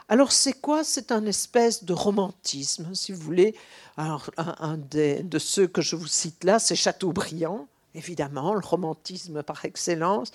[0.08, 0.82] Alors c'est quoi?
[0.82, 3.54] C'est un espèce de romantisme, si vous voulez,
[3.96, 9.64] alors, un, de ceux que je vous cite là, c'est Chateaubriand, évidemment, le romantisme par
[9.64, 10.32] excellence,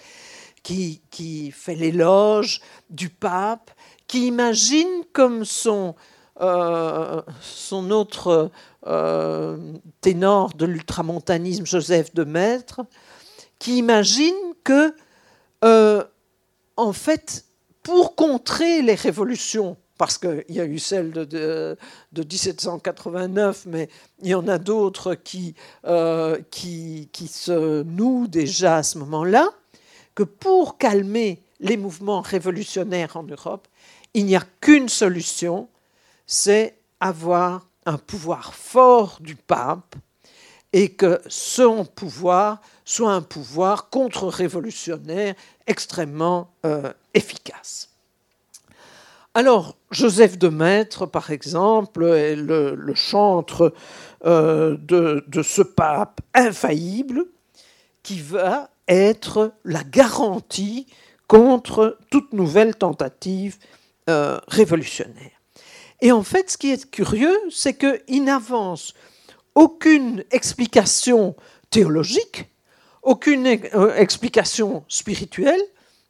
[0.64, 3.72] qui, qui fait l'éloge du pape,
[4.08, 5.95] qui imagine comme son,
[6.41, 8.51] euh, son autre
[8.88, 9.58] euh,
[10.02, 12.82] ténor de l'ultramontanisme, Joseph de Maistre,
[13.60, 14.94] qui imagine que,
[15.64, 16.04] euh,
[16.78, 17.46] en fait,
[17.84, 21.78] pour contrer les révolutions parce qu'il y a eu celle de,
[22.16, 23.90] 1789, mais
[24.22, 25.18] il y en a d'autres
[25.86, 29.50] euh, qui, qui, se nouent déjà à ce moment-là,
[30.14, 33.68] que pour calmer les mouvements révolutionnaires en Europe,
[34.14, 35.70] il n'y a qu'une solution,
[36.28, 39.96] c'est avoir un pouvoir fort du pape
[40.74, 45.36] et que son pouvoir soit un pouvoir contre-révolutionnaire
[45.68, 47.90] extrêmement euh, efficace.
[49.34, 53.74] Alors, Joseph de Maître, par exemple, est le, chantre
[54.26, 57.26] euh, de, ce pape infaillible
[58.02, 60.88] qui va être la garantie
[61.28, 63.58] contre toute nouvelle tentative
[64.10, 65.35] euh, révolutionnaire.
[66.02, 68.93] Et en fait, ce qui est curieux, c'est qu'il n'avance
[69.56, 71.36] aucune explication
[71.70, 72.46] théologique,
[73.02, 75.62] aucune euh, explication spirituelle,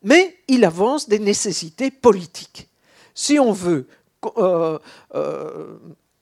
[0.04, 2.70] mais il avance des nécessités politiques
[3.16, 3.88] si on veut
[4.38, 4.78] euh,
[5.16, 5.78] euh,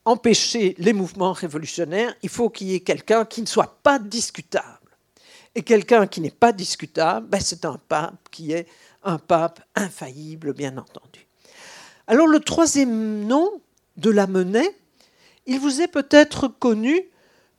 [0.06, 4.80] empêcher les mouvements révolutionnaires, il faut qu'il y ait quelqu'un qui ne soit pas discutable.
[5.56, 8.68] Et quelqu'un qui n'est pas discutable, ben, c'est un pape qui est
[9.04, 11.23] un pape infaillible, bien entendu.
[12.06, 13.62] Alors le troisième nom
[13.96, 14.76] de la monnaie,
[15.46, 17.00] il vous est peut-être connu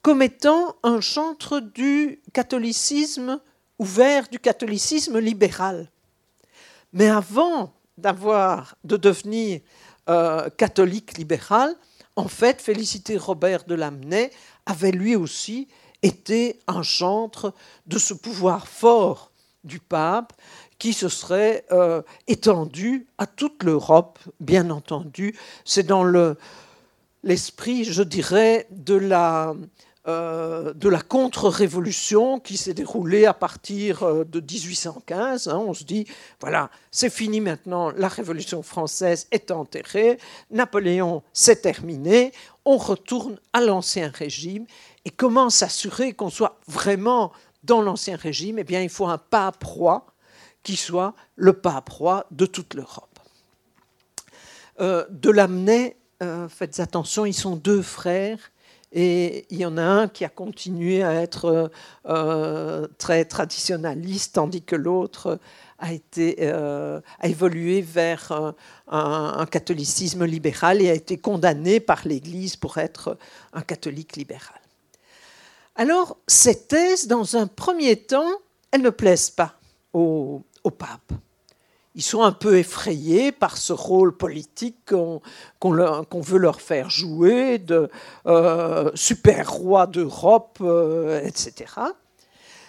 [0.03, 3.40] comme étant un chantre du catholicisme
[3.78, 5.90] ouvert, du catholicisme libéral.
[6.92, 9.61] Mais avant de devenir
[10.11, 11.74] euh, catholique libéral,
[12.16, 14.30] en fait, Félicité Robert de Lamennais
[14.66, 15.68] avait lui aussi
[16.03, 17.55] été un chantre
[17.86, 19.32] de ce pouvoir fort
[19.64, 20.34] du pape
[20.78, 25.36] qui se serait euh, étendu à toute l'Europe, bien entendu.
[25.64, 26.04] C'est dans
[27.22, 29.54] l'esprit, je dirais, de la,
[30.06, 35.48] euh, de la contre-révolution qui s'est déroulée à partir euh, de 1815.
[35.48, 35.56] Hein.
[35.56, 36.06] on se dit,
[36.40, 40.18] voilà, c'est fini maintenant, la révolution française est enterrée,
[40.50, 42.32] Napoléon s'est terminé,
[42.66, 44.66] on retourne à l'ancien régime.
[45.06, 48.58] Et comment s'assurer qu'on soit vraiment dans l'ancien régime?
[48.58, 50.13] Eh bien, il faut un pape roi
[50.64, 53.18] qui soit le pape roi de toute l'Europe.
[54.80, 55.96] Euh, de l'amener,
[56.48, 58.38] faites attention, ils sont deux frères
[58.94, 61.72] et il y en a un qui a continué à être
[62.06, 65.40] euh, très traditionnaliste, tandis que l'autre
[65.80, 68.52] a, été, euh, évolué vers euh,
[68.86, 73.18] un, catholicisme libéral et a été condamné par l'Église pour être
[73.52, 74.60] un catholique libéral.
[75.74, 78.30] Alors, ces thèses, dans un premier temps,
[78.70, 79.58] elles ne plaisent pas
[80.64, 81.12] au pape
[81.94, 85.20] ils sont un peu effrayés par ce rôle politique qu'on
[86.20, 87.88] veut leur faire jouer de
[88.26, 91.72] euh, super roi d'Europe, euh, etc.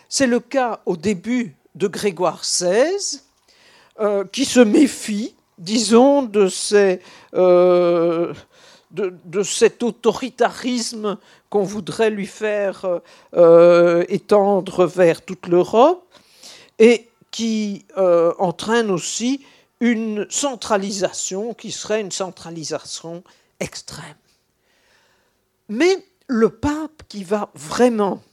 [0.10, 3.22] C'est le cas au début de Grégoire XVI,
[4.00, 6.48] euh, qui se méfie, disons, de,
[9.44, 11.18] cet autoritarisme
[11.50, 12.86] qu'on voudrait lui faire
[14.08, 16.04] étendre vers toute l'Europe,
[16.78, 19.46] et qui euh, entraîne aussi
[19.82, 23.26] une centralisation qui serait une centralisation
[23.60, 24.16] extrême.
[25.68, 28.24] Mais le pape qui va vraiment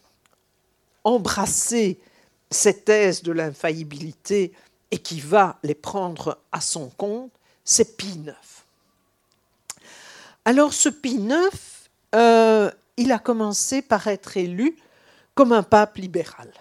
[1.02, 1.98] embrasser
[2.52, 4.52] ces thèses de l'infaillibilité
[4.92, 7.32] et qui va les prendre à son compte,
[7.64, 8.36] c'est Pie IX.
[10.44, 11.50] Alors ce Pie IX,
[12.14, 14.76] euh, il a commencé par être élu
[15.34, 16.52] comme un pape libéral.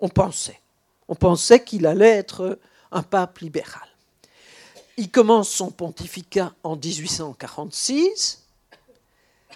[0.00, 0.60] On pensait.
[1.10, 2.60] On pensait qu'il allait être
[2.92, 3.88] un pape libéral.
[4.96, 8.44] Il commence son pontificat en 1846.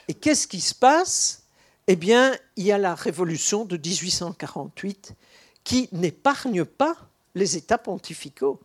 [0.08, 1.44] Et qu'est-ce qui se passe?
[1.86, 5.12] Eh bien, il y a la révolution de 1848
[5.62, 6.96] qui n'épargne pas
[7.36, 8.60] les États pontificaux.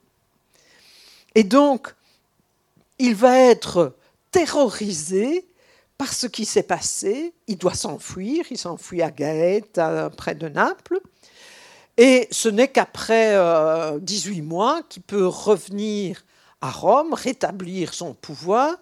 [1.35, 1.93] Et donc,
[2.97, 3.95] il va être
[4.31, 5.47] terrorisé
[5.95, 7.33] par ce qui s'est passé.
[7.45, 8.45] Il doit s'enfuir.
[8.49, 9.79] Il s'enfuit à Gaète,
[10.17, 10.99] près de Naples.
[12.01, 13.35] Et ce n'est qu'après
[13.99, 16.23] 18 euh, mois qu'il peut revenir
[16.61, 18.73] à Rome, rétablir son pouvoir.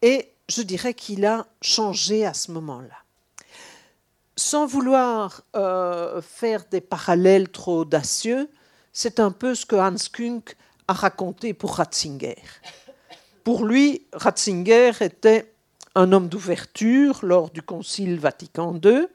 [0.00, 2.94] Et je dirais qu'il a changé à ce moment-là.
[4.36, 8.48] Sans vouloir euh, faire des parallèles trop audacieux,
[8.92, 10.56] c'est un peu ce que Hans Kunk
[10.86, 12.36] a raconté pour Ratzinger.
[13.42, 15.52] Pour lui, Ratzinger était
[15.96, 19.08] un homme d'ouverture lors du Concile Vatican II.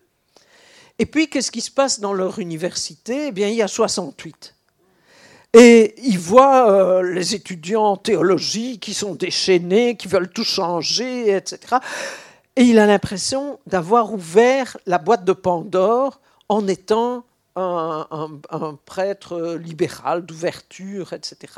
[0.99, 3.27] Et puis, qu'est-ce qui se passe dans leur université?
[3.27, 4.55] Eh bien, il y a 68.
[5.53, 11.35] Et il voit euh, les étudiants en théologie qui sont déchaînés, qui veulent tout changer,
[11.35, 11.77] etc.
[12.55, 16.19] Et il a l'impression d'avoir ouvert la boîte de Pandore
[16.49, 17.23] en étant
[17.55, 21.53] un, prêtre libéral d'ouverture, etc.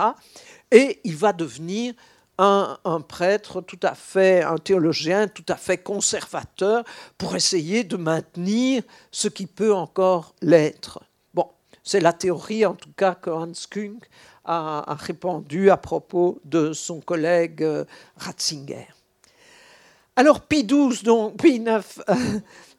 [0.71, 1.93] Et il va devenir
[2.39, 6.83] un, prêtre tout à fait, un théologien tout à fait conservateur
[7.17, 11.01] pour essayer de maintenir ce qui peut encore l'être.
[11.33, 11.49] Bon,
[11.83, 14.09] c'est la théorie en tout cas que Hans Kunk
[14.45, 17.83] a, a répandu à propos de son collègue euh,
[18.15, 18.87] Ratzinger.
[20.15, 22.01] Alors Pie XII, donc Pie IX,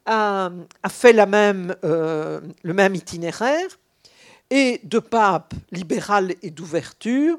[0.07, 0.51] a,
[0.89, 3.79] fait euh, le même itinéraire
[4.51, 7.39] et de pape libéral et d'ouverture,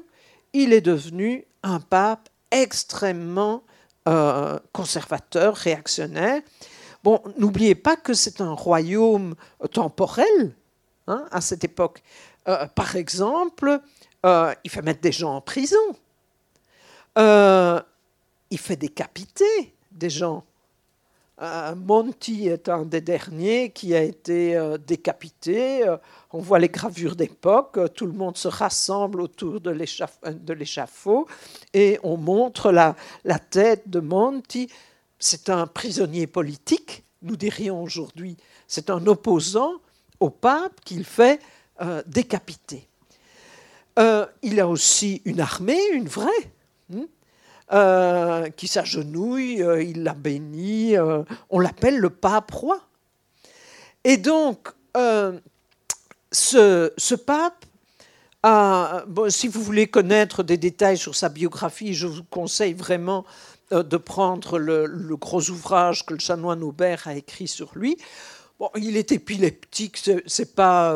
[0.52, 3.62] il est devenu un pape extrêmement
[4.08, 6.42] euh, conservateur, réactionnaire.
[7.02, 9.34] Bon, n'oubliez pas que c'est un royaume
[9.72, 10.54] temporel
[11.06, 12.02] hein, à cette époque.
[12.48, 13.80] Euh, par exemple,
[14.24, 15.76] il fait mettre des gens en prison.
[17.16, 20.44] il fait décapiter des gens.
[21.42, 25.86] Euh, Monty est un des derniers qui a été euh, décapité.
[25.86, 25.96] Euh,
[26.32, 29.70] on voit les gravures d'époque, tout le monde se rassemble autour de
[30.54, 31.26] l'échafaud
[31.74, 34.68] et on montre la, la tête de Monty.
[35.18, 38.36] C'est un prisonnier politique, nous dirions aujourd'hui.
[38.68, 39.74] C'est un opposant
[40.20, 41.40] au pape qu'il fait
[42.06, 42.88] décapiter.
[44.42, 46.30] il a aussi une armée, une vraie.
[46.88, 47.04] Hmm,
[47.72, 52.78] euh, qui s'agenouille, euh, il la bénit, euh, on l'appelle le pape roi.
[54.04, 54.68] Et donc,
[56.30, 57.64] ce, pape,
[59.30, 63.24] si vous voulez connaître des détails sur sa biographie, je vous conseille vraiment
[63.70, 67.96] de prendre le, le, gros ouvrage que le chanoine Aubert a écrit sur lui.
[68.58, 70.94] Bon, il est épileptique, c'est pas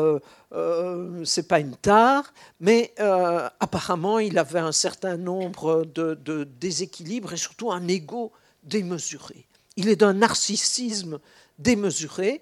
[0.53, 7.33] euh, c'est pas une tare, mais euh, apparemment il avait un certain nombre de, déséquilibres
[7.33, 8.31] et surtout un ego
[8.63, 9.45] démesuré.
[9.75, 11.19] Il est d'un narcissisme
[11.59, 12.41] démesuré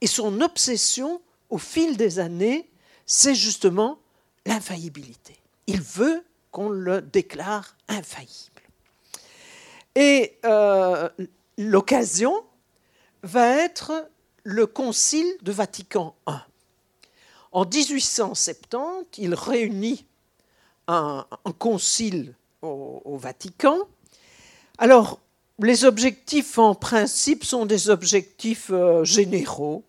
[0.00, 2.70] et son obsession au fil des années,
[3.04, 3.98] c'est justement
[4.46, 5.36] l'infaillibilité.
[5.66, 6.22] Il veut
[6.52, 8.62] qu'on le déclare infaillible.
[9.96, 11.08] Et euh,
[11.58, 12.44] l'occasion
[13.24, 14.08] va être
[14.44, 16.36] le concile de Vatican I.
[17.52, 20.06] En 1870, il réunit
[20.86, 21.26] un,
[21.58, 23.78] concile au, Vatican.
[24.78, 25.18] Alors,
[25.58, 29.84] les objectifs en principe sont des objectifs euh, généraux.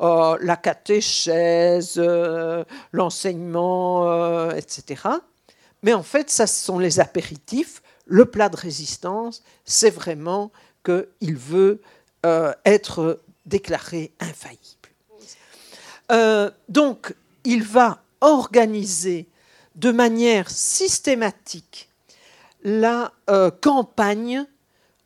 [0.00, 5.02] Euh, la catéchèse, euh, l'enseignement, etc.
[5.82, 7.82] Mais en fait, ce sont les apéritifs.
[8.06, 10.50] Le plat de résistance, c'est vraiment
[10.84, 11.80] qu'il veut
[12.64, 14.83] être déclaré infaillible.
[16.12, 19.28] Euh, donc, il va organiser
[19.74, 21.88] de manière systématique
[22.62, 24.44] la euh, campagne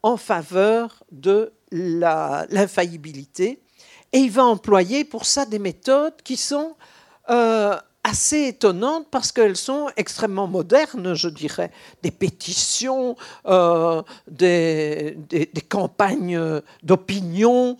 [0.02, 3.60] en faveur de l'infaillibilité
[4.12, 6.76] et il va employer pour ça des méthodes qui sont
[7.30, 11.70] euh, assez étonnantes parce qu'elles sont extrêmement modernes, je dirais.
[12.02, 13.16] Des pétitions,
[14.28, 17.76] des, des, campagnes d'opinion,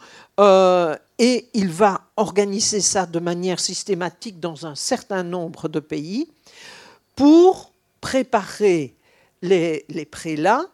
[1.18, 6.30] et il va organiser ça de manière systématique dans un certain nombre de pays
[7.16, 8.94] pour préparer
[9.42, 10.64] les, prélats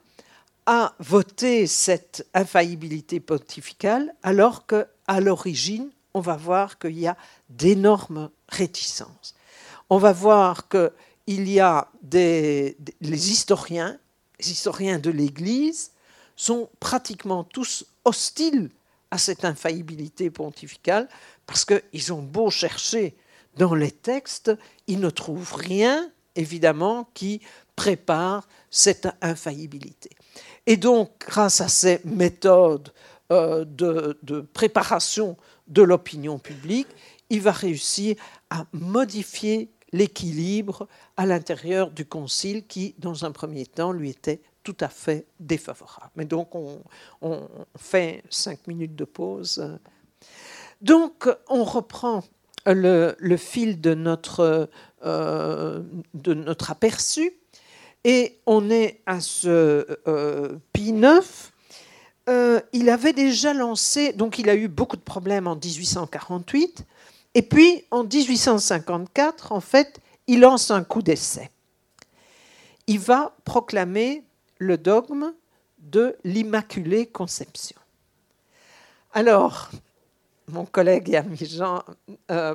[0.67, 7.17] à voter cette infaillibilité pontificale, alors qu'à l'origine, on va voir qu'il y a
[7.49, 9.35] d'énormes réticences.
[9.91, 13.99] On va voir qu'il y a des, les historiens,
[14.39, 15.93] les historiens de l'Église,
[16.37, 18.71] sont pratiquement tous hostiles
[19.15, 21.09] à cette infaillibilité pontificale,
[21.47, 23.15] parce qu'ils ont beau chercher
[23.57, 24.51] dans les textes,
[24.89, 27.41] ils ne trouvent rien, évidemment, qui
[27.77, 30.11] prépare cette infaillibilité.
[30.67, 32.93] Et donc, grâce à ces méthodes
[33.31, 35.37] euh, de, de, préparation
[35.69, 36.89] de l'opinion publique,
[37.31, 38.17] il va réussir
[38.51, 44.77] à modifier l'équilibre à l'intérieur du concile qui, dans un premier temps, lui était tout
[44.81, 46.11] à fait défavorable.
[46.17, 46.81] Mais donc, on,
[47.79, 49.79] fait cinq minutes de pause.
[50.81, 52.25] Donc, on reprend
[52.67, 54.69] le, le fil de notre,
[55.05, 55.83] euh,
[56.15, 57.33] de notre aperçu
[58.05, 61.53] et on est à ce euh, Pie IX.
[62.29, 66.87] Euh, il avait déjà lancé, donc il a eu beaucoup de problèmes en 1848,
[67.35, 71.51] et puis en 1854, en fait, il lance un coup d'essai.
[72.87, 74.23] Il va proclamer
[74.59, 75.33] le dogme
[75.79, 77.77] de l'Immaculée Conception.
[79.13, 79.71] Alors,
[80.49, 81.83] mon collègue et ami Jean
[82.31, 82.55] euh,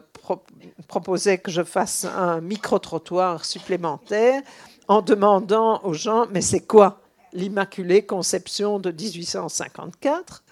[0.88, 4.42] proposait que je fasse un micro-trottoir supplémentaire
[4.88, 7.02] en demandant aux gens, mais c'est quoi
[7.34, 10.44] l'Immaculée Conception de 1854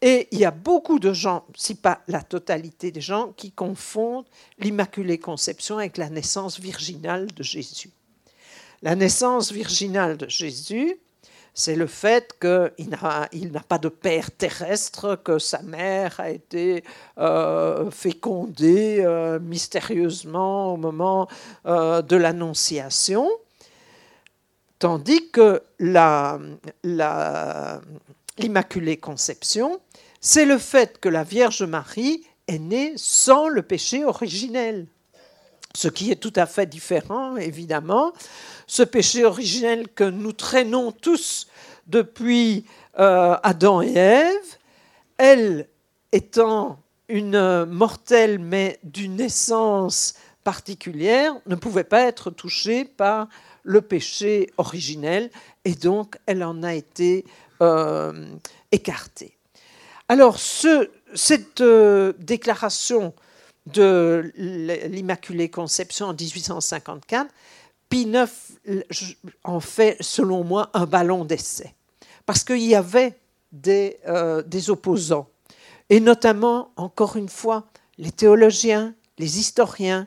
[0.00, 4.26] Et il y a beaucoup de gens, si pas la totalité des gens, qui confondent
[4.58, 7.90] l'Immaculée Conception avec la naissance virginale de Jésus.
[8.82, 10.98] La naissance virginale de Jésus,
[11.54, 16.82] c'est le fait qu'il n'a pas de père terrestre, que sa mère a été
[17.18, 21.28] euh, fécondée euh, mystérieusement au moment
[21.66, 23.30] euh, de l'Annonciation,
[24.80, 25.62] tandis que
[28.38, 29.78] l'Immaculée Conception,
[30.20, 34.88] c'est le fait que la Vierge Marie est née sans le péché originel,
[35.74, 38.12] ce qui est tout à fait différent, évidemment,
[38.66, 41.48] ce péché originel que nous traînons tous
[41.86, 42.64] depuis
[42.98, 44.56] euh, Adam et Ève,
[45.18, 45.68] elle
[46.12, 50.14] étant une mortelle mais d'une naissance
[50.44, 53.28] particulière, ne pouvait pas être touchée par
[53.62, 55.30] le péché originel
[55.64, 57.24] et donc elle en a été
[57.60, 58.26] euh,
[58.72, 59.36] écartée.
[60.08, 63.14] Alors ce, cette euh, déclaration
[63.66, 67.32] de l'Immaculée Conception en 1854
[67.88, 68.30] Pie IX
[69.44, 71.74] en fait, selon moi, un ballon d'essai.
[72.24, 73.18] Parce qu'il y avait
[73.52, 75.28] des, euh, des, opposants.
[75.90, 77.66] Et notamment, encore une fois,
[77.98, 80.06] les théologiens, les historiens,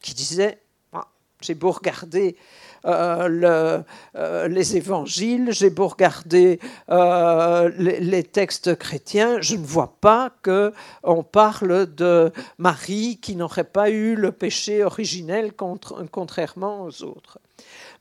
[0.00, 0.60] qui disaient,
[0.92, 1.08] ah,
[1.40, 2.36] j'ai beau regarder
[2.84, 3.82] le,
[4.16, 6.58] euh, les évangiles, j'ai beau regarder
[6.90, 13.90] euh, les, textes chrétiens, je ne vois pas qu'on parle de Marie qui n'aurait pas
[13.90, 17.38] eu le péché originel contre, contrairement aux autres.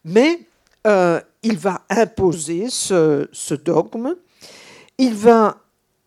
[0.06, 0.40] Mais
[1.44, 4.16] il va imposer ce, ce dogme,
[4.98, 5.58] il va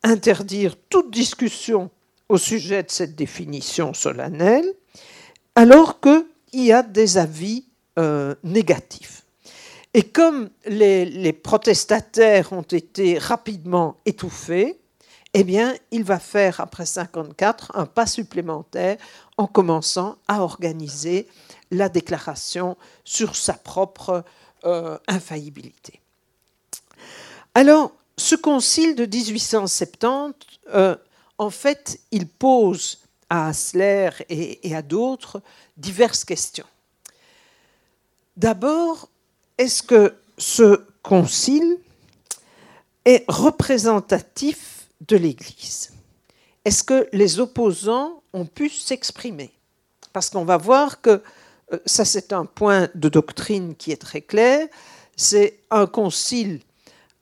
[0.03, 1.91] interdire toute discussion
[2.29, 4.67] au sujet de cette définition solennelle,
[5.55, 7.65] alors qu'il y a des avis
[7.99, 9.25] euh, négatif.
[9.95, 14.81] Et comme les, protestataires ont été rapidement étouffés,
[15.33, 18.97] eh bien, il va faire, après 54, un pas supplémentaire
[19.37, 21.29] en commençant à organiser
[21.71, 24.25] la déclaration sur sa propre
[24.65, 26.01] euh, infaillibilité.
[27.55, 30.35] Alors, ce concile de 1870,
[30.75, 30.97] euh,
[31.39, 32.99] en fait, il pose
[33.31, 35.41] à Hasler et, et à d'autres
[35.77, 36.67] diverses questions.
[38.37, 39.09] D'abord,
[39.59, 41.79] est-ce que ce concile
[43.05, 45.93] est représentatif de l'Église?
[46.65, 49.53] Est-ce que les opposants ont pu s'exprimer?
[50.13, 51.23] Parce qu'on va voir que
[51.73, 54.67] euh, ça c'est un point de doctrine qui est très clair,
[55.17, 56.61] c'est un concile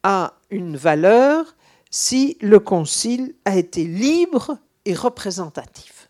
[0.02, 1.54] a une valeur
[1.90, 6.08] si le concile a été libre et représentatif.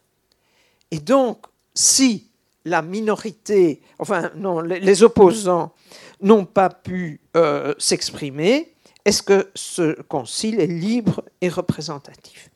[0.91, 2.29] Et donc, si
[2.65, 5.73] la minorité, enfin non, les opposants
[6.21, 12.51] n'ont pas pu euh, s'exprimer, est-ce que ce concile est libre et représentatif?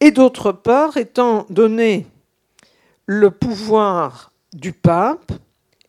[0.00, 2.06] Et d'autre part, étant donné
[3.06, 5.32] le pouvoir du pape,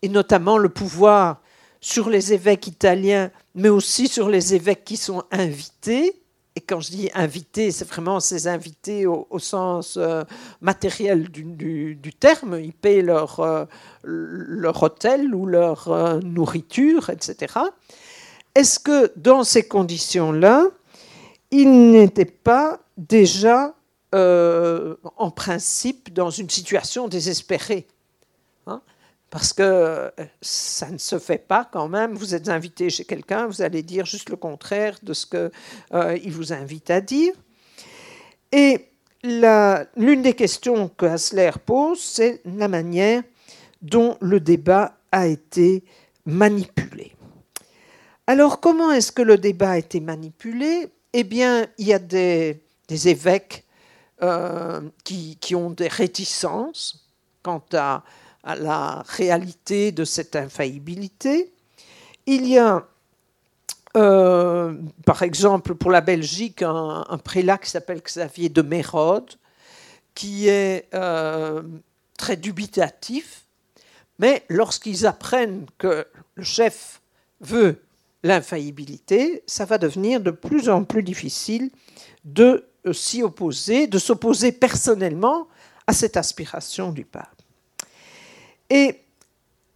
[0.02, 1.40] et notamment le pouvoir
[1.80, 6.22] sur les évêques italiens, mais aussi sur les évêques qui sont invités,
[6.56, 10.24] et quand je dis invités, c'est vraiment ces invités au, sens euh,
[10.62, 12.58] matériel du, terme.
[12.58, 13.66] Ils paient leur, euh,
[14.02, 17.54] leur hôtel ou leur euh, nourriture, etc.
[18.54, 20.64] Est-ce que dans ces conditions-là,
[21.50, 23.74] ils n'étaient pas déjà,
[24.12, 27.86] en principe, dans une situation désespérée?
[29.30, 30.10] Parce que euh,
[30.40, 32.14] ça ne se fait pas quand même.
[32.14, 35.50] Vous êtes invité chez quelqu'un, vous allez dire juste le contraire de ce qu'il
[35.94, 37.34] euh, vous invite à dire.
[38.52, 38.88] Et
[39.22, 43.22] l'une des questions que Hassler pose, c'est la manière
[43.82, 45.84] dont le débat a été
[46.24, 47.12] manipulé.
[48.26, 50.88] Alors, comment est-ce que le débat a été manipulé?
[51.12, 53.64] Eh bien, il y a des, évêques
[54.22, 57.08] euh, qui, qui, ont des réticences
[57.42, 58.02] quant à
[58.46, 61.52] à la réalité de cette infaillibilité.
[62.26, 62.86] Il y a,
[63.96, 64.74] euh,
[65.04, 69.34] par exemple, pour la Belgique, un, prélat qui s'appelle Xavier de Mérode,
[70.14, 71.62] qui est euh,
[72.16, 73.42] très dubitatif,
[74.20, 77.02] mais lorsqu'ils apprennent que le chef
[77.40, 77.82] veut
[78.22, 81.70] l'infaillibilité, ça va devenir de plus en plus difficile
[82.24, 85.48] de s'y opposer, de s'opposer personnellement
[85.88, 87.35] à cette aspiration du pape.
[88.70, 89.00] Et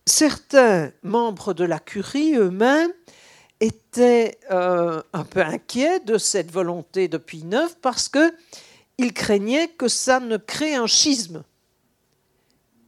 [0.06, 2.92] certains membres de la curie eux-mêmes
[3.60, 9.88] étaient euh, un peu inquiets de cette volonté de Pie IX parce qu'ils craignaient que
[9.88, 11.44] ça ne crée un schisme.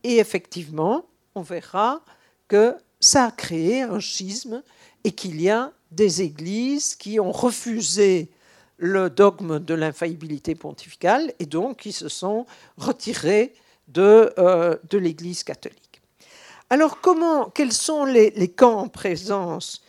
[0.03, 2.03] Et effectivement, on verra
[2.49, 4.63] que ça a créé un schisme
[5.05, 8.31] et qu'il y a des églises qui ont refusé
[8.79, 12.47] le dogme de l'infaillibilité pontificale et donc qui se sont
[12.77, 13.55] retirées
[13.89, 15.92] de, euh, de l'Église catholique.
[16.73, 19.83] Alors, comment, quels sont les, camps en présence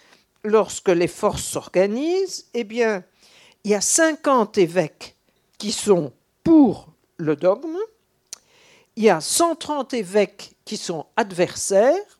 [0.43, 2.49] lorsque les forces s'organisent?
[2.53, 3.05] Eh bien,
[3.63, 5.15] il y a 50 évêques
[5.57, 6.11] qui sont
[6.43, 7.77] pour le dogme,
[8.97, 12.19] il y a 130 évêques qui sont adversaires,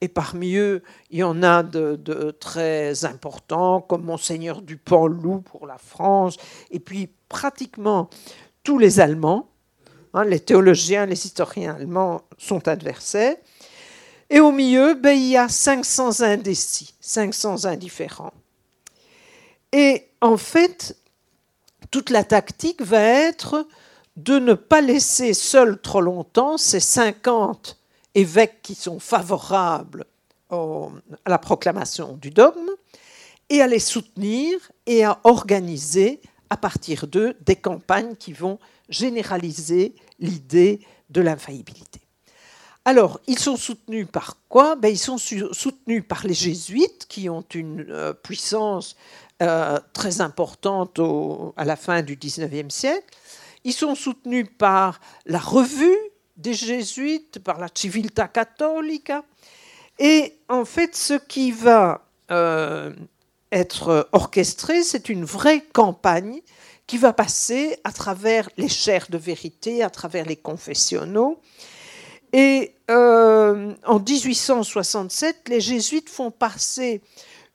[0.00, 5.78] et parmi eux, il y en a de, très importants, comme Monseigneur Dupont-Loup pour la
[5.78, 6.36] France,
[6.70, 8.08] et puis pratiquement
[8.62, 9.48] tous les Allemands,
[10.12, 13.34] hein, les théologiens, les historiens allemands sont adversaires.
[14.30, 18.32] Et au milieu, ben, il y a 500 indécis, 500 indifférents.
[19.72, 20.96] Et en fait,
[21.90, 23.66] toute la tactique va être
[24.16, 27.78] de ne pas laisser seuls trop longtemps ces 50
[28.14, 30.04] évêques qui sont favorables
[30.50, 30.90] à
[31.26, 32.70] la proclamation du dogme
[33.48, 34.56] et à les soutenir
[34.86, 36.20] et à organiser
[36.50, 38.58] à partir d'eux des campagnes qui vont
[38.88, 41.93] généraliser l'idée de l'infaillibilité.
[42.86, 44.76] Alors, ils sont soutenus par quoi?
[44.76, 48.96] Ben, Ils sont soutenus par les jésuites, qui ont une euh, puissance
[49.42, 51.00] euh, très importante
[51.56, 53.06] à la fin du XIXe siècle.
[53.64, 55.96] Ils sont soutenus par la revue
[56.36, 59.24] des jésuites, par la Civiltà Cattolica.
[59.98, 62.92] Et en fait, ce qui va euh,
[63.50, 66.42] être orchestré, c'est une vraie campagne
[66.86, 71.40] qui va passer à travers les chaires de vérité, à travers les confessionnaux,
[72.36, 77.00] et euh, en 1867, les jésuites font passer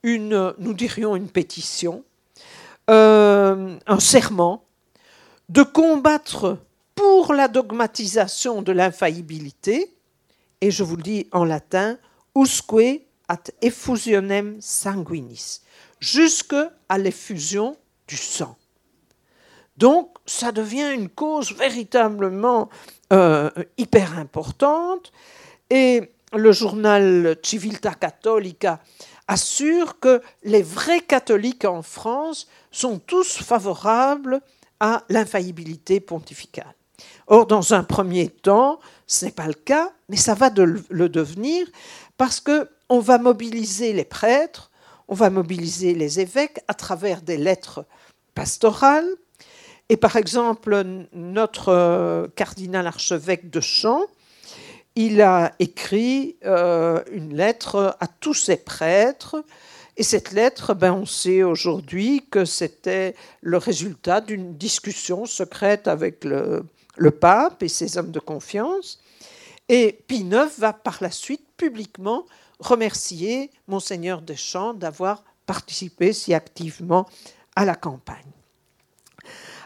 [0.03, 2.05] une, nous dirions une pétition,
[2.89, 4.63] euh, un serment,
[5.49, 6.59] de combattre
[6.95, 9.93] pour la dogmatisation de l'infaillibilité,
[10.61, 11.97] et je vous le dis en latin,
[12.33, 15.59] usque at effusionem sanguinis,
[15.99, 16.55] jusque
[16.87, 17.75] à l'effusion
[18.07, 18.55] du sang.
[19.79, 22.69] Donc, ça devient une cause véritablement
[23.13, 25.13] euh, hyper importante.
[25.69, 28.81] Et le journal Civiltà Cattolica
[29.29, 34.41] assure que les vrais catholiques en France sont tous favorables
[34.81, 36.75] à l'infaillibilité pontificale.
[37.27, 41.65] Or, dans un premier temps, ce n'est pas le cas, mais ça va le devenir
[42.17, 44.71] parce qu'on va mobiliser les prêtres,
[45.07, 47.85] on va mobiliser les évêques à travers des lettres
[48.35, 49.07] pastorales,
[49.89, 54.05] et par exemple, notre euh, cardinal archevêque de Champs,
[54.95, 59.43] il a écrit euh, une lettre à tous ses prêtres.
[59.97, 66.23] Et cette lettre, ben, on sait aujourd'hui que c'était le résultat d'une discussion secrète avec
[66.23, 66.63] le,
[67.19, 68.99] pape et ses hommes de confiance.
[69.69, 72.25] Et Pie IX va par la suite publiquement
[72.59, 77.07] remercier Monseigneur Deschamps d'avoir participé si activement
[77.55, 78.38] à la campagne.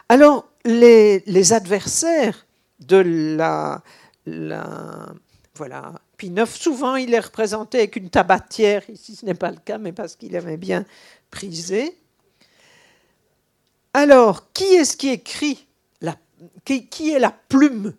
[0.08, 2.46] Alors, les, adversaires
[2.80, 3.82] de la,
[5.54, 5.92] Voilà.
[6.16, 8.88] Puis neuf, souvent, il est représenté avec une tabatière.
[8.88, 10.84] Ici, ce n'est pas le cas, mais parce qu'il aimait bien
[11.30, 11.96] priser.
[13.92, 15.66] Alors, qui est-ce qui écrit
[16.00, 16.16] la,
[16.64, 17.94] qui, est la plume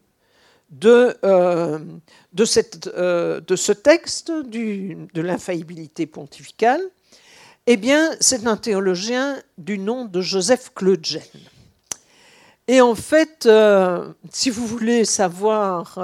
[0.70, 1.80] de, euh,
[2.88, 6.82] euh, ce texte de l'infaillibilité pontificale?
[7.68, 11.06] Eh bien, c'est un théologien du nom de Joseph Claude
[12.68, 16.00] Et en fait, euh, si vous voulez savoir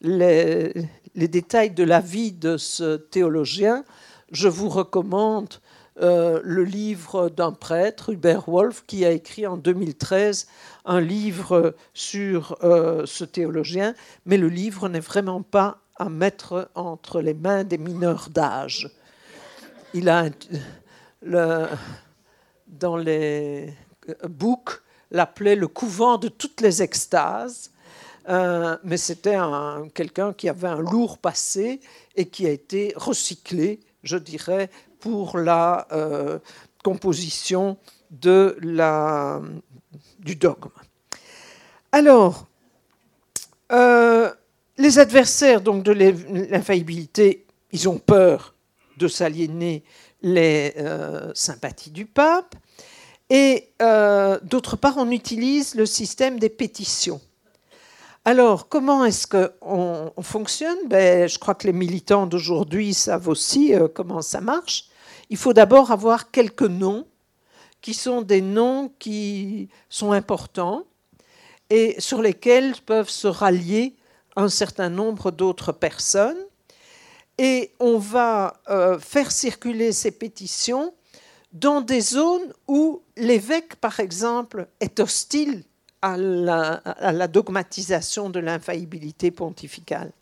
[0.00, 0.72] les,
[1.14, 3.84] les, détails de la vie de ce théologien,
[4.30, 5.54] je vous recommande
[6.00, 10.46] euh, le livre d'un prêtre, Hubert Wolf, qui a écrit en 2013
[10.84, 13.94] un livre sur euh, ce théologien,
[14.24, 18.88] mais le livre n'est vraiment pas à mettre entre les mains des mineurs d'âge.
[19.92, 20.26] Il a
[22.68, 23.74] dans les
[24.28, 24.80] books
[25.10, 27.70] l'appelait le couvent de toutes les extases.
[28.28, 29.36] Euh, mais c'était
[29.94, 31.80] quelqu'un qui avait un lourd passé
[32.14, 34.68] et qui a été recyclé, je dirais,
[35.00, 36.38] pour la euh,
[36.84, 37.78] composition
[38.10, 38.54] du
[40.36, 40.70] dogme.
[41.90, 42.46] Alors,
[43.72, 44.30] euh,
[44.76, 48.54] les adversaires donc, de l'infaillibilité, ils ont peur
[48.98, 49.84] de s'aliéner
[50.20, 50.74] les
[51.34, 52.56] sympathies du pape.
[53.30, 53.70] Et
[54.42, 57.20] d'autre part, on utilise le système des pétitions.
[58.28, 60.76] Alors, comment est-ce qu'on on fonctionne?
[60.86, 64.84] Ben, Je crois que les militants d'aujourd'hui savent aussi euh, comment ça marche.
[65.30, 67.06] Il faut d'abord avoir quelques noms
[67.80, 70.84] qui sont des noms qui sont importants
[71.70, 73.96] et sur lesquels peuvent se rallier
[74.36, 76.44] un certain nombre d'autres personnes.
[77.38, 80.92] Et on va euh, faire circuler ces pétitions
[81.52, 85.64] dans des zones où l'évêque, par exemple, est hostile
[86.02, 90.12] à la, dogmatisation de l'infaillibilité pontificale.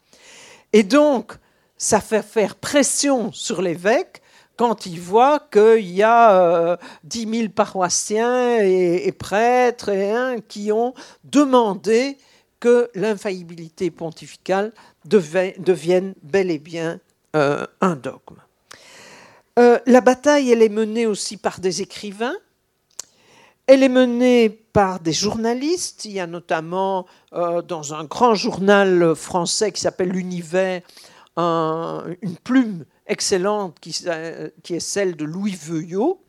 [0.73, 1.35] Et donc,
[1.77, 4.23] ça fait faire pression sur l'évêque
[4.57, 12.17] quand il voit qu'il y a 10 euh, 000 paroissiens et, prêtres qui ont demandé
[12.59, 14.73] que l'infaillibilité pontificale
[15.05, 17.01] devienne bel et bien
[17.37, 18.41] euh, un dogme.
[19.59, 22.37] Euh, la bataille, elle est menée aussi par des écrivains
[23.67, 26.05] elle est menée par des journalistes.
[26.05, 30.83] Il y a notamment euh, dans un grand journal français qui s'appelle L'Univers
[31.39, 33.93] une plume excellente qui,
[34.63, 36.23] qui, est celle de Louis Veuillot.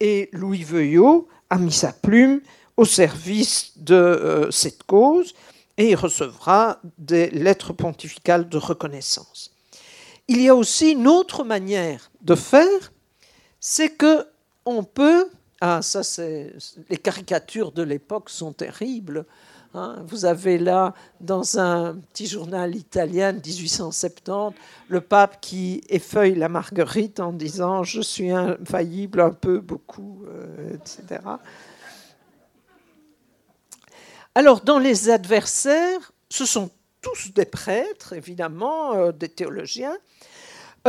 [0.00, 2.42] Et Louis Veuillot a mis sa plume
[2.76, 5.32] au service de euh, cette cause
[5.78, 9.53] et il recevra des lettres pontificales de reconnaissance.
[10.28, 12.92] Il y a aussi une autre manière de faire,
[13.60, 14.26] c'est que
[14.64, 15.28] on peut
[15.66, 16.52] ah, ça, c'est
[16.90, 19.24] les caricatures de l'époque sont terribles.
[19.72, 19.96] Hein.
[20.06, 24.54] Vous avez là, dans un petit journal italien de 1870,
[24.88, 30.74] le pape qui effeuille la marguerite en disant Je suis infaillible, un peu, beaucoup, euh,
[30.74, 31.22] etc.
[34.34, 36.68] Alors, dans les adversaires, ce sont
[37.04, 39.96] tous des prêtres, évidemment, euh, des théologiens.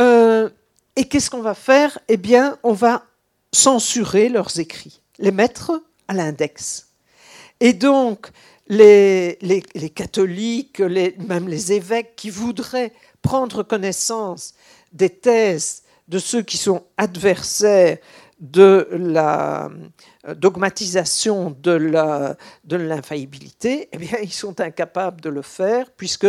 [0.00, 0.48] Euh,
[0.96, 1.98] et qu'est-ce qu'on va faire?
[2.08, 3.04] Eh bien, on va
[3.52, 6.88] censurer leurs écrits, les mettre à l'index.
[7.60, 8.28] Et donc,
[8.68, 9.38] les,
[9.94, 12.92] catholiques, même les évêques qui voudraient
[13.22, 14.54] prendre connaissance
[14.92, 17.98] des thèses de ceux qui sont adversaires
[18.38, 19.70] de la
[20.36, 26.28] dogmatisation de l'infaillibilité, de eh bien, ils sont incapables de le faire puisque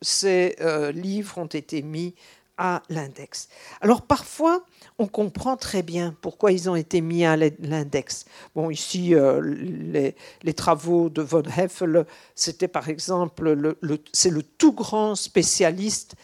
[0.00, 2.14] ces euh, livres ont été mis
[2.58, 3.48] à l'index.
[3.80, 4.64] Alors parfois,
[4.98, 8.26] on comprend très bien pourquoi ils ont été mis à l'index.
[8.54, 13.78] Bon, ici, euh, les, travaux de von Heffel, c'était par exemple, le,
[14.12, 16.14] c'est le tout grand spécialiste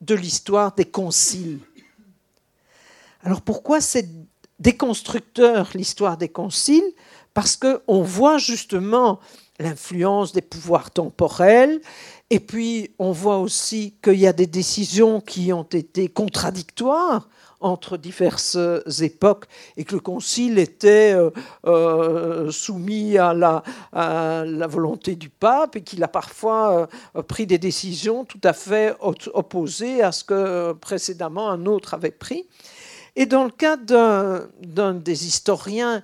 [0.00, 1.60] de l'histoire des conciles.
[3.22, 3.80] Alors pourquoi
[4.58, 6.92] c'est déconstructeur l'histoire des conciles
[7.34, 9.20] Parce qu'on voit justement
[9.60, 11.80] l'influence des pouvoirs temporels,
[12.30, 17.28] et puis on voit aussi qu'il y a des décisions qui ont été contradictoires
[17.60, 18.56] entre diverses
[19.00, 19.46] époques
[19.76, 21.30] et que le concile était euh,
[21.66, 27.58] euh, soumis à la, la, volonté du pape et qu'il a parfois euh, pris des
[27.58, 32.46] décisions tout à fait opposées à ce que précédemment un autre avait pris.
[33.18, 36.02] Et dans le cas d'un des historiens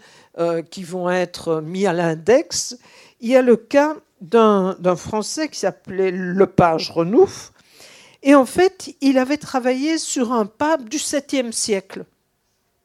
[0.70, 2.76] qui vont être mis à l'index,
[3.20, 7.52] il y a le cas d'un Français qui s'appelait Lepage Renouf,
[8.26, 12.06] et en fait, il avait travaillé sur un pape du 7e siècle,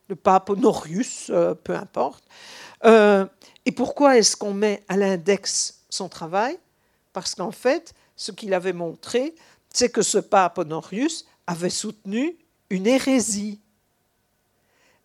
[0.09, 2.25] le pape Honorius, euh, peu importe.
[2.83, 3.25] Euh,
[3.65, 6.59] et pourquoi est-ce qu'on met à l'index son travail?
[7.13, 9.33] Parce qu'en fait, ce qu'il avait montré,
[9.73, 12.37] c'est que ce pape Honorius avait soutenu
[12.69, 13.61] une hérésie.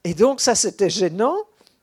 [0.05, 1.37] Et donc ça, c'était gênant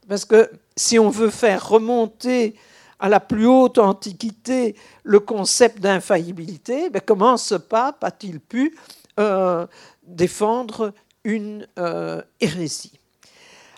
[0.08, 2.56] Parce que si on veut faire remonter
[3.00, 8.78] à la plus haute antiquité le concept d'infaillibilité, ben comment ce pape a-t-il pu
[9.20, 9.66] euh,
[10.04, 10.94] défendre
[11.24, 12.94] une euh, hérésie?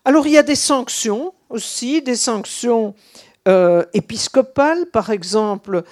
[0.03, 2.93] Alors il y a des sanctions aussi, des sanctions
[3.47, 5.83] euh, épiscopales, par exemple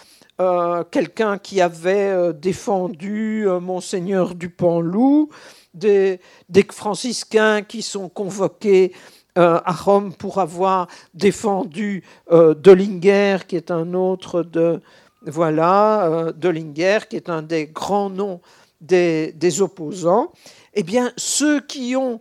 [0.91, 5.29] quelqu'un qui avait défendu monseigneur Dupanloup,
[5.73, 6.19] des,
[6.71, 8.93] franciscains qui sont convoqués
[9.37, 14.81] euh, à Rome pour avoir défendu euh, Dollinger, qui est un autre de
[15.25, 18.41] voilà euh, Dollinger, qui est un des grands noms
[18.81, 20.33] des, opposants.
[20.73, 22.19] Eh bien, ceux qui ont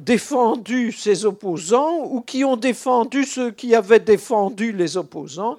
[0.00, 5.58] défendu ces opposants ou qui ont défendu ceux qui avaient défendu les opposants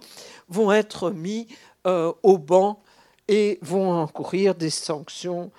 [0.53, 1.47] vont être mis
[1.85, 2.81] au banc
[3.27, 5.51] et vont encourir des sanctions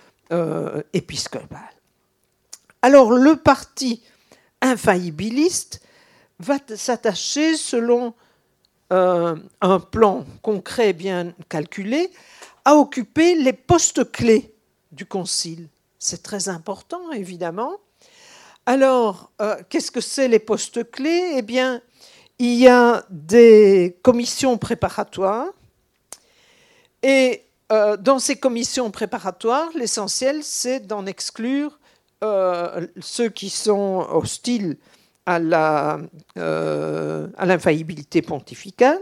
[0.92, 1.74] épiscopales.
[2.80, 4.02] Alors le parti
[4.62, 5.80] infaillibiliste
[6.38, 8.14] va s'attacher selon
[8.92, 12.10] euh, un plan concret bien calculé
[12.64, 14.54] à occuper les postes clés
[14.92, 15.68] du concile.
[15.98, 17.72] C'est très important, évidemment.
[18.66, 21.34] Alors, euh, qu'est-ce que c'est les postes clés?
[21.36, 21.80] Eh bien,
[22.38, 25.48] il y a des commissions préparatoires
[27.04, 31.78] et euh, dans ces commissions préparatoires, l'essentiel, c'est d'en exclure
[32.22, 34.78] euh, ceux qui sont hostiles
[35.26, 35.98] à
[36.38, 39.00] euh, l'infaillibilité pontificale.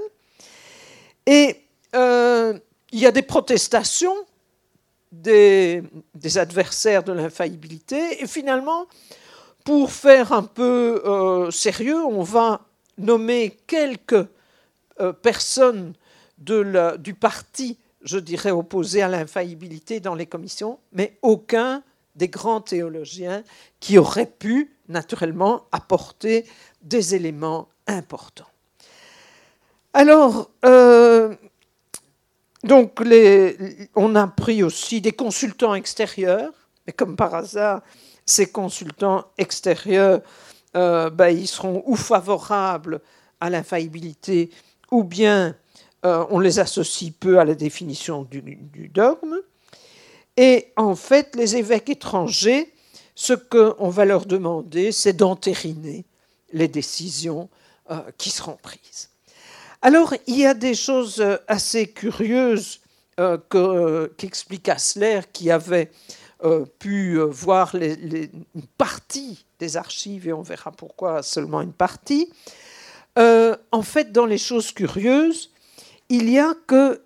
[1.27, 1.59] Et
[1.95, 4.17] il y a des protestations
[5.13, 5.83] des
[6.37, 8.23] adversaires de l'infaillibilité.
[8.23, 8.87] Et finalement,
[9.65, 12.63] pour faire un peu sérieux, on va
[13.03, 14.27] nommer quelques
[15.23, 15.95] personnes
[16.39, 21.83] de du parti, je dirais, opposé à l'infaillibilité dans les commissions, mais aucun
[22.15, 23.43] des grands théologiens
[23.81, 26.45] qui auraient pu naturellement apporter
[26.83, 28.47] des éléments importants.
[29.95, 31.35] Alors, euh,
[33.95, 36.53] on a pris aussi des consultants extérieurs,
[36.87, 37.83] mais comme par hasard,
[38.25, 40.23] ces consultants extérieurs,
[40.75, 43.01] euh, ben, ils seront ou favorables
[43.41, 44.51] à l'infaillibilité,
[44.91, 45.55] ou bien
[46.05, 49.37] euh, on les associe peu à la définition du dogme.
[50.37, 52.73] Et en fait, les évêques étrangers,
[53.15, 56.07] ce qu'on va leur demander, c'est d'entériner
[56.53, 57.51] les décisions
[57.91, 59.11] euh, qui seront prises.
[59.83, 62.81] Alors, il y a des choses assez curieuses
[64.17, 65.91] qu'explique Hassler, qui avait
[66.79, 72.33] pu voir une partie des archives, et on verra pourquoi seulement une partie.
[73.17, 75.51] en fait, dans les choses curieuses,
[76.09, 77.01] il y a que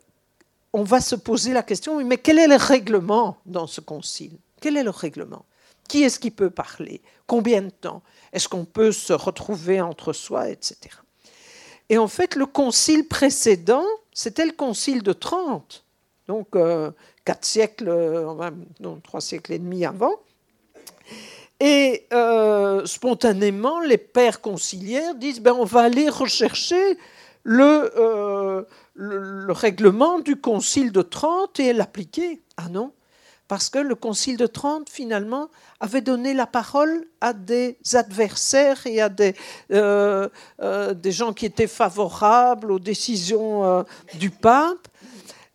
[0.73, 4.37] on va se poser la question, mais quel est le règlement dans ce concile?
[4.61, 5.47] Quel est le règlement?
[5.89, 7.01] Qui est-ce qui peut parler?
[7.27, 8.03] Combien de temps?
[8.33, 10.77] Est-ce qu'on peut se retrouver entre soi, etc.
[11.89, 15.85] Et en fait, le concile précédent, c'était le concile de Trente,
[16.27, 16.91] donc euh,
[17.27, 18.51] quatre siècles, euh,
[18.81, 20.15] non, trois siècles et demi avant.
[21.61, 26.99] Et euh, spontanément, les pères conciliaires disent ben, on va aller rechercher
[27.43, 32.43] le, le, règlement du Concile de Trente et l'appliquer.
[32.57, 32.93] Ah non,
[33.49, 35.49] parce que le Concile de Trente, finalement,
[35.79, 39.35] avait donné la parole à des adversaires et à des,
[39.71, 40.29] euh,
[40.61, 43.83] euh, des gens qui étaient favorables aux décisions euh,
[44.15, 44.89] du pape.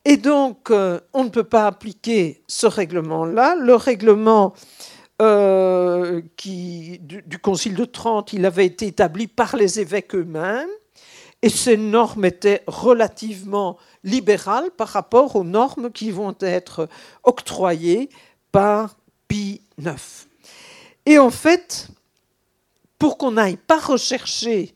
[0.05, 3.55] Et donc, on ne peut pas appliquer ce règlement-là.
[3.55, 4.53] Le règlement
[5.19, 10.69] du, du, Concile de Trente, il avait été établi par les évêques eux-mêmes
[11.41, 16.87] et ces normes étaient relativement libérales par rapport aux normes qui vont être
[17.23, 18.09] octroyées
[18.51, 18.95] par
[19.27, 20.27] Pie IX.
[21.05, 21.87] Et en fait,
[22.99, 24.75] pour qu'on n'aille pas rechercher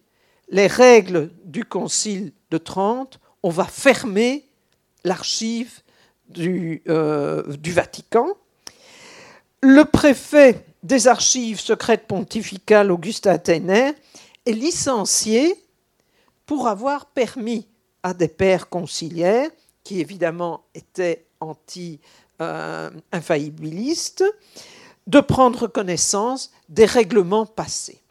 [0.49, 4.45] les règles du Concile de Trente, on va fermer
[5.06, 5.80] l'archive
[6.27, 8.27] du, euh, du, Vatican.
[9.61, 13.94] Le préfet des archives secrètes pontificales, Augustin Athénaire,
[14.45, 15.56] est licencié
[16.45, 17.65] pour avoir permis
[18.03, 19.49] à des pères conciliaires,
[19.84, 24.26] qui évidemment étaient anti-infaillibilistes,
[25.07, 28.02] de prendre connaissance des règlements passés.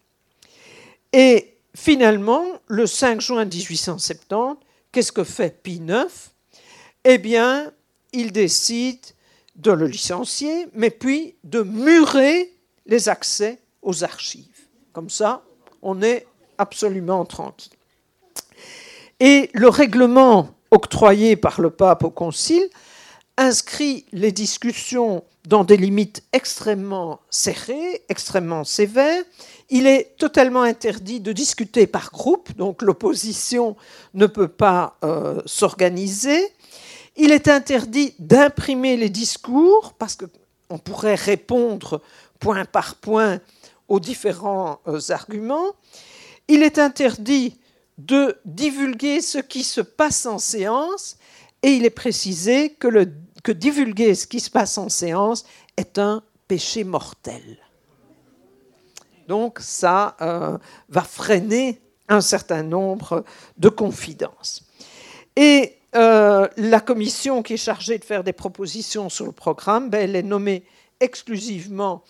[1.12, 4.56] Et finalement, le 5 juin 1870,
[4.92, 6.33] qu'est-ce que fait Pie IX
[7.04, 7.72] Eh bien,
[8.12, 9.00] il décide
[9.56, 12.52] de le licencier, mais puis de murer
[12.86, 14.68] les accès aux archives.
[14.92, 15.44] Comme ça,
[15.82, 16.26] on est
[16.58, 17.72] absolument tranquille.
[19.20, 22.68] Et le règlement octroyé par le pape au concile
[23.36, 29.24] inscrit les discussions dans des limites extrêmement serrées, extrêmement sévères.
[29.70, 33.76] Il est totalement interdit de discuter par groupe, donc l'opposition
[34.14, 36.48] ne peut pas euh, s'organiser.
[37.16, 42.02] Il est interdit d'imprimer les discours parce qu'on pourrait répondre
[42.40, 43.40] point par point
[43.88, 45.74] aux différents euh, arguments.
[46.48, 47.58] Il est interdit
[47.98, 51.16] de divulguer ce qui se passe en séance
[51.62, 53.06] et il est précisé que,
[53.52, 55.44] divulguer ce qui se passe en séance
[55.76, 57.58] est un péché mortel.
[59.28, 60.58] Donc ça euh,
[60.88, 63.24] va freiner un certain nombre
[63.56, 64.64] de confidences.
[65.36, 70.02] Et euh, la commission qui est chargée de faire des propositions sur le programme, ben,
[70.02, 70.64] elle est nommée
[71.00, 72.02] exclusivement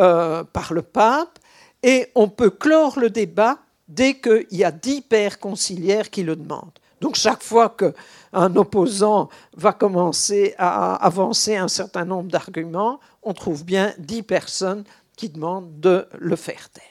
[0.00, 1.38] euh, par le pape
[1.82, 3.58] et on peut clore le débat
[3.88, 6.78] dès qu'il y a dix pères conciliaires qui le demandent.
[7.00, 13.64] Donc chaque fois qu'un opposant va commencer à avancer un certain nombre d'arguments, on trouve
[13.64, 14.84] bien dix personnes
[15.16, 16.84] qui demandent de le faire taire.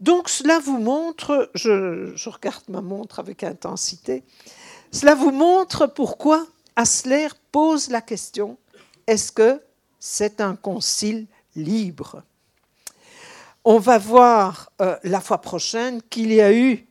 [0.00, 4.24] Donc cela vous montre, je, je regarde ma montre avec intensité,
[4.90, 6.46] cela vous montre pourquoi
[6.76, 8.58] Asler pose la question,
[9.06, 9.60] est-ce que
[9.98, 12.22] c'est un concile libre?
[13.64, 16.86] On va voir euh, la fois prochaine qu'il y a eu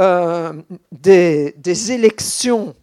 [0.00, 0.52] euh,
[0.90, 2.74] des, des, élections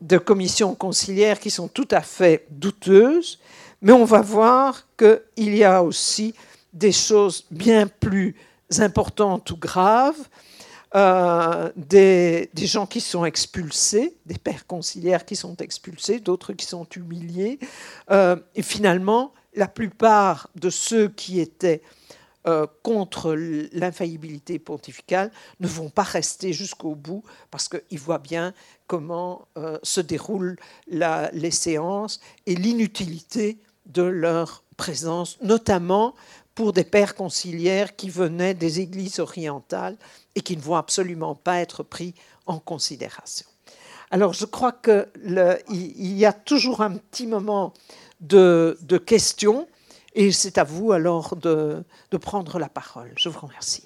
[0.00, 3.38] de commissions conciliaires qui sont tout à fait douteuses,
[3.82, 6.34] mais on va voir qu'il y a aussi
[6.72, 8.34] des choses bien plus
[8.78, 10.28] importantes ou graves,
[10.96, 16.86] euh, des, gens qui sont expulsés, des pères conciliaires qui sont expulsés, d'autres qui sont
[16.96, 17.58] humiliés.
[18.10, 21.82] Euh, et finalement, la plupart de ceux qui étaient
[22.46, 23.34] euh, contre
[23.72, 28.54] l'infaillibilité pontificale ne vont pas rester jusqu'au bout parce qu'ils voient bien
[28.86, 29.48] comment
[29.82, 30.56] se déroulent
[30.86, 36.14] les séances et l'inutilité de leur présence, notamment
[36.56, 39.96] pour des pères conciliaires qui venaient des églises orientales
[40.34, 42.14] et qui ne vont absolument pas être pris
[42.46, 43.46] en considération.
[44.10, 45.06] Alors je crois qu'il
[45.68, 47.74] y a toujours un petit moment
[48.20, 49.68] de, questions
[50.14, 51.84] et c'est à vous alors de
[52.20, 53.12] prendre la parole.
[53.16, 53.85] Je vous remercie.